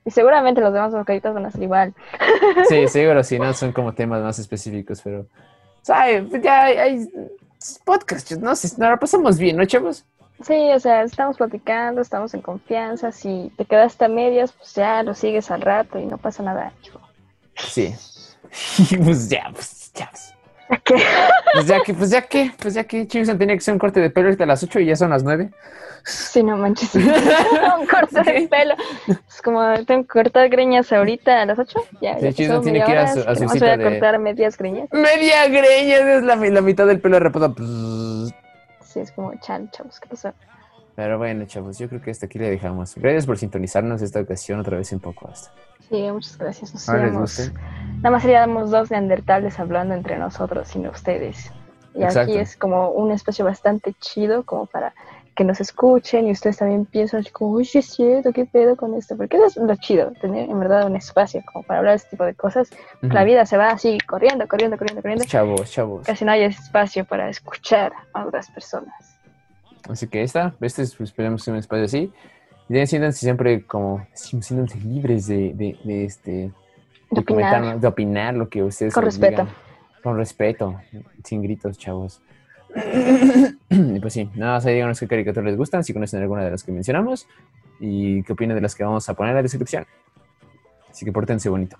[0.03, 1.93] Y seguramente los demás bocaditos van a ser igual.
[2.69, 5.27] Sí, seguro, si no, son como temas más específicos, pero.
[5.83, 6.27] ¿Sabe?
[6.41, 7.09] Ya hay, hay
[7.83, 10.05] podcast, no sé, nos la pasamos bien, ¿no, chavos?
[10.41, 13.11] Sí, o sea, estamos platicando, estamos en confianza.
[13.11, 16.73] Si te quedaste a medias, pues ya lo sigues al rato y no pasa nada.
[17.55, 17.93] Sí.
[18.89, 20.09] Y pues ya, pues ya.
[20.11, 20.31] Pues.
[20.67, 20.95] ¿A qué?
[21.53, 23.99] Pues ya que, pues ya que, pues ya que, Chingson tenía que ser un corte
[23.99, 25.51] de pelo ahorita a las 8 y ya son las 9.
[26.03, 26.93] Sí, no manches.
[27.79, 28.75] un corte de pelo.
[29.27, 31.79] Es como, tengo que cortar greñas ahorita a las 8.
[32.01, 33.83] Ya, Sí, ya pasó tiene que ir a su- a su cita voy a de-
[33.83, 34.89] cortar medias greñas.
[34.91, 37.19] Media greña, es la, la mitad del pelo.
[37.31, 38.33] Pues.
[38.83, 40.33] Sí, es como, chal, chavos, ¿qué pasó?
[40.95, 42.95] Pero bueno, chavos, yo creo que hasta aquí le dejamos.
[42.95, 45.51] Gracias por sintonizarnos esta ocasión otra vez en poco hasta.
[45.89, 46.87] Sí, muchas gracias.
[46.87, 47.51] Nos guste.
[48.05, 51.51] Nada más seríamos dos neandertales hablando entre nosotros y no ustedes.
[51.95, 52.33] Y Exacto.
[52.33, 54.93] aquí es como un espacio bastante chido como para
[55.35, 58.93] que nos escuchen y ustedes también piensan como, uy, sí es cierto, qué pedo con
[58.93, 59.17] esto.
[59.17, 62.11] Porque eso es lo chido, tener en verdad un espacio como para hablar de este
[62.11, 62.69] tipo de cosas.
[63.01, 63.25] La Ujú.
[63.25, 65.25] vida se va así corriendo, corriendo, corriendo, corriendo.
[65.25, 66.05] Chavos, chavos.
[66.05, 69.17] Casi no hay espacio para escuchar a otras personas.
[69.89, 72.13] Así que esta, este es, pues, esperemos un espacio así.
[72.69, 76.51] Y siéntanse siempre como, siéntanse libres de, de, de este,
[77.15, 77.51] De opinar.
[77.53, 79.43] comentar, de opinar lo que ustedes Con respeto.
[79.43, 79.47] digan.
[80.03, 80.79] Con respeto,
[81.23, 82.21] sin gritos, chavos.
[83.69, 86.51] y pues sí, nada más ahí díganos qué caricaturas les gustan, si conocen alguna de
[86.51, 87.27] las que mencionamos
[87.79, 89.85] y qué opinan de las que vamos a poner en la descripción.
[90.89, 91.77] Así que pórtense bonito.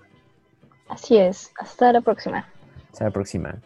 [0.88, 1.52] Así es.
[1.58, 2.48] Hasta la próxima.
[2.92, 3.56] Hasta la próxima.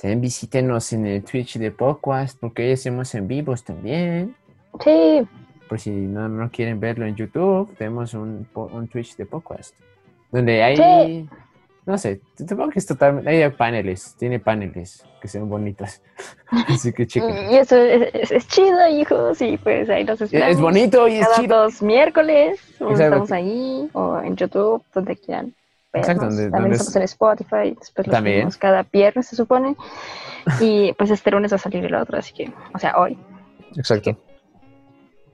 [0.00, 4.34] También visítenos en el Twitch de Podcast porque ahí hacemos en vivos también.
[4.82, 5.26] Sí,
[5.68, 8.46] Por si no, no quieren verlo en YouTube, tenemos un
[8.90, 9.74] Twitch de podcast.
[10.32, 11.28] Donde hay.
[11.84, 13.28] No sé, supongo que es totalmente.
[13.28, 16.00] Hay paneles, tiene paneles que son bonitos.
[16.68, 17.50] Así que chequen.
[17.50, 19.40] y eso es, es- es chido, hijos.
[19.42, 20.54] Y pues ahí los esperamos.
[20.54, 21.62] Es bonito y es cada chido.
[21.64, 25.54] dos miércoles estamos ahí o en YouTube donde quieran
[25.92, 26.08] vernos.
[26.08, 28.48] Exacto, donde- también donde estamos es- en Spotify después los También.
[28.60, 29.74] cada viernes se supone
[30.60, 33.18] y pues este lunes va a salir el otro así que o sea hoy
[33.76, 34.16] Exacto.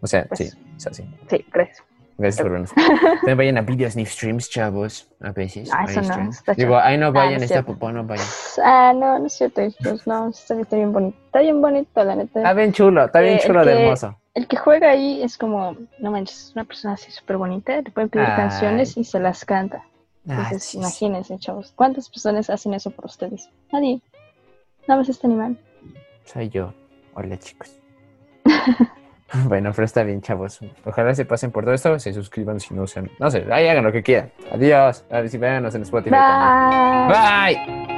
[0.01, 1.05] O sea, Pues- sí, o sea, sí.
[1.29, 1.83] sí gracias
[2.19, 2.71] Gracias por vernos.
[3.21, 5.09] También vayan a videos ni streams, chavos.
[5.21, 5.71] A veces.
[5.73, 8.27] Ah, eso no, Digo, ahí no vayan, es está popó, no vayan.
[8.65, 12.41] ah no no es cierto hijos no está, bien bonito está bien bonito la neta
[12.41, 14.17] Está bien chulo, está bien Eh, chulo de que- hermoso.
[14.35, 17.91] el que juega ahí es como no manches es una persona así súper bonita le
[17.93, 18.37] pueden pedir Ay.
[18.37, 19.85] canciones y se las canta
[20.27, 20.79] Entonces, sí.
[20.79, 21.73] imagínense, chavos.
[21.77, 23.49] ¿Cuántas personas hacen eso por ustedes?
[23.73, 24.01] Nadie.
[24.89, 25.57] Nada más este animal.
[26.25, 26.75] Soy yo.
[27.15, 27.71] Hola, chicos.
[29.47, 30.61] bueno, pero está bien, chavos.
[30.85, 33.11] Ojalá se pasen por todo esto, se suscriban si no sean.
[33.19, 34.31] No sé, ahí hagan lo que quieran.
[34.53, 35.05] Adiós.
[35.11, 37.09] A ver si véanos en Spotify también.
[37.09, 37.87] Bye.
[37.87, 37.98] Bye.